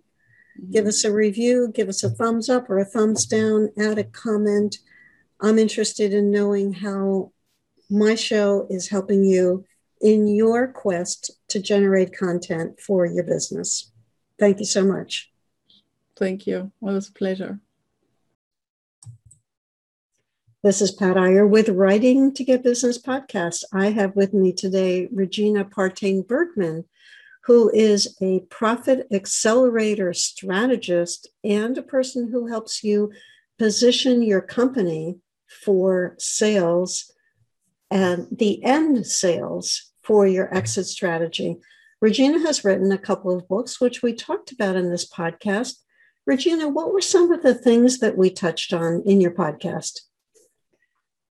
give 0.70 0.87
us 0.87 1.05
a 1.05 1.12
review, 1.12 1.70
give 1.74 1.89
us 1.89 2.03
a 2.03 2.11
thumbs 2.11 2.49
up 2.49 2.70
or 2.70 2.78
a 2.78 2.85
thumbs 2.85 3.26
down, 3.26 3.70
add 3.78 3.99
a 3.99 4.05
comment. 4.05 4.78
I'm 5.41 5.59
interested 5.59 6.14
in 6.14 6.30
knowing 6.30 6.72
how 6.72 7.32
my 7.91 8.14
show 8.14 8.66
is 8.70 8.89
helping 8.89 9.24
you 9.24 9.64
in 10.01 10.26
your 10.26 10.68
quest 10.68 11.30
to 11.49 11.61
generate 11.61 12.16
content 12.16 12.80
for 12.80 13.05
your 13.05 13.24
business. 13.24 13.93
Thank 14.39 14.59
you 14.59 14.66
so 14.66 14.85
much. 14.85 15.30
Thank 16.16 16.47
you. 16.47 16.72
Well, 16.80 16.95
it 16.95 16.97
was 16.97 17.09
a 17.09 17.12
pleasure. 17.12 17.61
This 20.65 20.81
is 20.81 20.93
Pat 20.93 21.19
Iyer 21.19 21.47
with 21.47 21.69
Writing 21.69 22.33
to 22.33 22.43
Get 22.43 22.62
Business 22.62 22.97
podcast. 22.97 23.65
I 23.71 23.91
have 23.91 24.17
with 24.17 24.33
me 24.33 24.51
today 24.51 25.11
Regina 25.12 25.67
Partain 25.67 26.27
Bergman, 26.27 26.87
who 27.45 27.71
is 27.75 28.17
a 28.23 28.41
profit 28.49 29.07
accelerator 29.12 30.15
strategist 30.15 31.29
and 31.45 31.77
a 31.77 31.83
person 31.83 32.31
who 32.31 32.47
helps 32.47 32.83
you 32.83 33.12
position 33.59 34.23
your 34.23 34.41
company 34.41 35.19
for 35.47 36.15
sales 36.19 37.12
and 37.91 38.27
the 38.33 38.65
end 38.65 39.07
sales 39.07 39.93
for 40.03 40.27
your 40.27 40.49
exit 40.55 40.87
strategy. 40.87 41.59
Regina 42.01 42.39
has 42.39 42.65
written 42.65 42.91
a 42.91 42.97
couple 42.97 43.37
of 43.37 43.47
books, 43.49 43.83
which 43.83 44.03
we 44.03 44.15
talked 44.15 44.51
about 44.51 44.77
in 44.77 44.89
this 44.89 45.07
podcast. 45.07 45.75
Regina, 46.25 46.69
what 46.71 46.91
were 46.91 47.03
some 47.03 47.31
of 47.33 47.43
the 47.43 47.55
things 47.55 47.99
that 47.99 48.17
we 48.17 48.31
touched 48.31 48.73
on 48.73 49.03
in 49.05 49.21
your 49.21 49.33
podcast? 49.33 50.01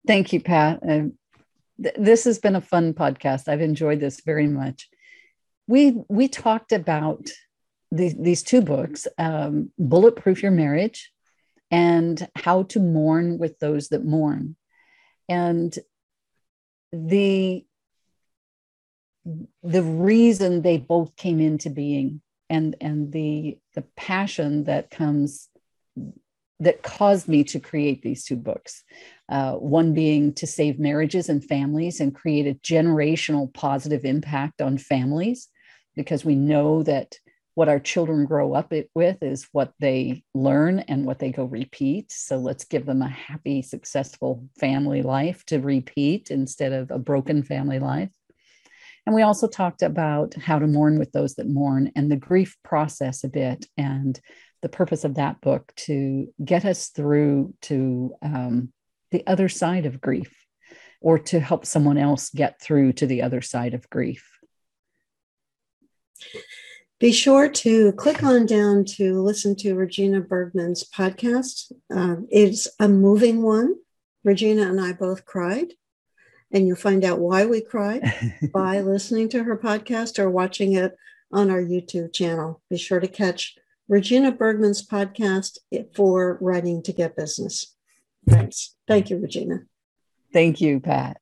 Thank 0.07 0.33
you, 0.33 0.41
Pat. 0.41 0.81
Uh, 0.83 1.03
th- 1.83 1.97
this 1.99 2.25
has 2.25 2.39
been 2.39 2.57
a 2.57 2.61
fun 2.61 2.95
podcast. 2.95 3.49
I've 3.49 3.61
enjoyed 3.61 4.01
this 4.01 4.21
very 4.21 4.47
much. 4.47 4.89
We 5.67 6.03
we 6.09 6.29
talked 6.29 6.73
about 6.73 7.29
the, 7.91 8.15
these 8.19 8.43
two 8.43 8.63
books, 8.63 9.07
um, 9.19 9.73
"Bulletproof 9.79 10.43
Your 10.43 10.53
Marriage" 10.53 11.13
and 11.71 12.27
"How 12.37 12.65
to 12.65 12.81
Mourn 12.81 13.39
with 13.39 13.59
Those 13.59 13.89
That 13.89 14.05
Mourn," 14.05 14.57
and 15.29 15.77
the 16.93 17.65
the 19.63 19.83
reason 19.83 20.63
they 20.63 20.79
both 20.79 21.17
came 21.17 21.41
into 21.41 21.69
being 21.69 22.21
and 22.49 22.77
and 22.81 23.13
the 23.13 23.59
the 23.75 23.83
passion 23.97 24.65
that 24.65 24.91
comes 24.91 25.49
that 26.61 26.83
caused 26.83 27.29
me 27.29 27.45
to 27.45 27.61
create 27.61 28.03
these 28.03 28.25
two 28.25 28.37
books. 28.37 28.83
Uh, 29.29 29.55
one 29.55 29.93
being 29.93 30.33
to 30.33 30.47
save 30.47 30.79
marriages 30.79 31.29
and 31.29 31.45
families 31.45 32.01
and 32.01 32.15
create 32.15 32.47
a 32.47 32.59
generational 32.61 33.53
positive 33.53 34.05
impact 34.05 34.63
on 34.63 34.79
families, 34.79 35.49
because 35.95 36.25
we 36.25 36.35
know 36.35 36.83
that 36.83 37.19
what 37.55 37.69
our 37.69 37.81
children 37.81 38.27
grow 38.27 38.53
up 38.53 38.73
with 38.95 39.23
is 39.23 39.49
what 39.53 39.73
they 39.81 40.23
learn 40.35 40.81
and 40.81 41.07
what 41.07 41.19
they 41.19 41.33
go 41.33 41.45
repeat. 41.45 42.13
So 42.13 42.37
let's 42.37 42.65
give 42.65 42.85
them 42.85 43.01
a 43.01 43.09
happy, 43.09 43.63
successful 43.63 44.47
family 44.61 45.01
life 45.01 45.43
to 45.47 45.59
repeat 45.59 46.31
instead 46.31 46.73
of 46.73 46.91
a 46.91 46.99
broken 46.99 47.43
family 47.43 47.79
life. 47.79 48.11
And 49.07 49.15
we 49.15 49.23
also 49.23 49.49
talked 49.49 49.83
about 49.83 50.35
how 50.35 50.59
to 50.59 50.67
mourn 50.67 50.99
with 50.99 51.13
those 51.13 51.37
that 51.37 51.49
mourn 51.49 51.93
and 51.97 52.11
the 52.11 52.17
grief 52.17 52.57
process 52.63 53.25
a 53.25 53.29
bit 53.29 53.65
and 53.79 54.21
the 54.63 54.69
purpose 54.69 55.05
of 55.05 55.15
that 55.15 55.41
book 55.41 55.73
to 55.77 56.33
get 56.45 56.65
us 56.65 56.89
through 56.89 57.55
to 57.63 58.15
um, 58.23 58.73
the 59.11 59.27
other 59.27 59.49
side 59.49 59.87
of 59.87 60.01
grief 60.01 60.33
or 61.01 61.19
to 61.19 61.41
help 61.41 61.67
someone 61.67 61.99
else 61.99 62.31
get 62.31 62.61
through 62.61 62.93
to 62.95 63.07
the 63.07 63.23
other 63.23 63.41
side 63.41 63.75
of 63.75 63.89
grief. 63.91 64.39
Be 66.99 67.13
sure 67.13 67.49
to 67.49 67.93
click 67.93 68.23
on 68.23 68.47
down 68.47 68.85
to 68.97 69.21
listen 69.21 69.55
to 69.57 69.75
Regina 69.75 70.23
Bergman's 70.23 70.89
podcast. 70.89 71.71
Uh, 71.95 72.17
it's 72.31 72.69
a 72.81 72.89
moving 72.89 73.43
one. 73.43 73.75
Regina 74.25 74.63
and 74.63 74.81
I 74.81 74.93
both 74.93 75.25
cried, 75.25 75.75
and 76.51 76.67
you'll 76.67 76.77
find 76.77 77.05
out 77.05 77.21
why 77.21 77.45
we 77.45 77.61
cried 77.61 78.03
by 78.53 78.81
listening 78.81 79.29
to 79.29 79.45
her 79.45 79.57
podcast 79.59 80.19
or 80.19 80.31
watching 80.31 80.73
it 80.73 80.97
on 81.31 81.51
our 81.51 81.61
YouTube 81.61 82.15
channel. 82.15 82.63
Be 82.71 82.79
sure 82.79 82.99
to 82.99 83.09
catch 83.09 83.57
Regina 83.89 84.33
Bergman's 84.33 84.87
podcast 84.87 85.59
for 85.95 86.39
Writing 86.41 86.83
to 86.83 86.93
Get 86.93 87.15
Business. 87.15 87.77
Thanks. 88.29 88.75
Thank 88.89 89.11
you, 89.11 89.19
Regina. 89.19 89.61
Thank 90.33 90.61
you, 90.61 90.81
Pat. 90.81 91.19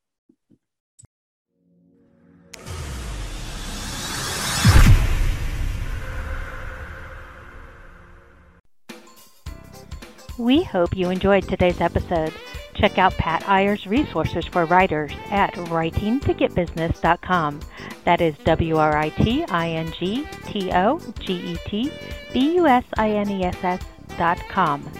We 10.38 10.62
hope 10.62 10.96
you 10.96 11.10
enjoyed 11.10 11.46
today's 11.46 11.80
episode. 11.80 12.32
Check 12.74 12.98
out 12.98 13.14
Pat 13.14 13.42
Iyer's 13.44 13.86
resources 13.86 14.44
for 14.46 14.66
writers 14.66 15.12
at 15.30 15.54
writingtogetbusiness.com. 15.54 17.60
That 18.04 18.20
is 18.20 18.36
W 18.44 18.76
R 18.76 18.96
I 18.96 19.08
T 19.10 19.44
I 19.44 19.70
N 19.70 19.92
G 19.92 20.26
T 20.46 20.72
O 20.72 20.98
G 21.20 21.34
E 21.34 21.56
T 21.66 21.92
B 22.32 22.56
U 22.56 22.66
S 22.66 22.82
I 22.98 23.10
N 23.10 23.30
E 23.30 23.44
S 23.44 23.62
S 23.62 23.80
dot 24.18 24.40
com. 24.48 24.90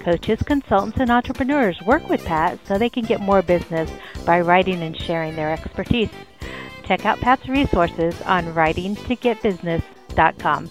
Coaches, 0.00 0.40
consultants, 0.42 1.00
and 1.00 1.10
entrepreneurs 1.10 1.82
work 1.82 2.08
with 2.08 2.24
Pat 2.24 2.60
so 2.66 2.78
they 2.78 2.88
can 2.88 3.04
get 3.04 3.20
more 3.20 3.42
business 3.42 3.90
by 4.24 4.40
writing 4.40 4.80
and 4.82 4.96
sharing 4.96 5.36
their 5.36 5.52
expertise. 5.52 6.08
Check 6.84 7.04
out 7.04 7.20
Pat's 7.20 7.46
resources 7.48 8.18
on 8.22 8.46
writingtogetbusiness.com. 8.54 10.70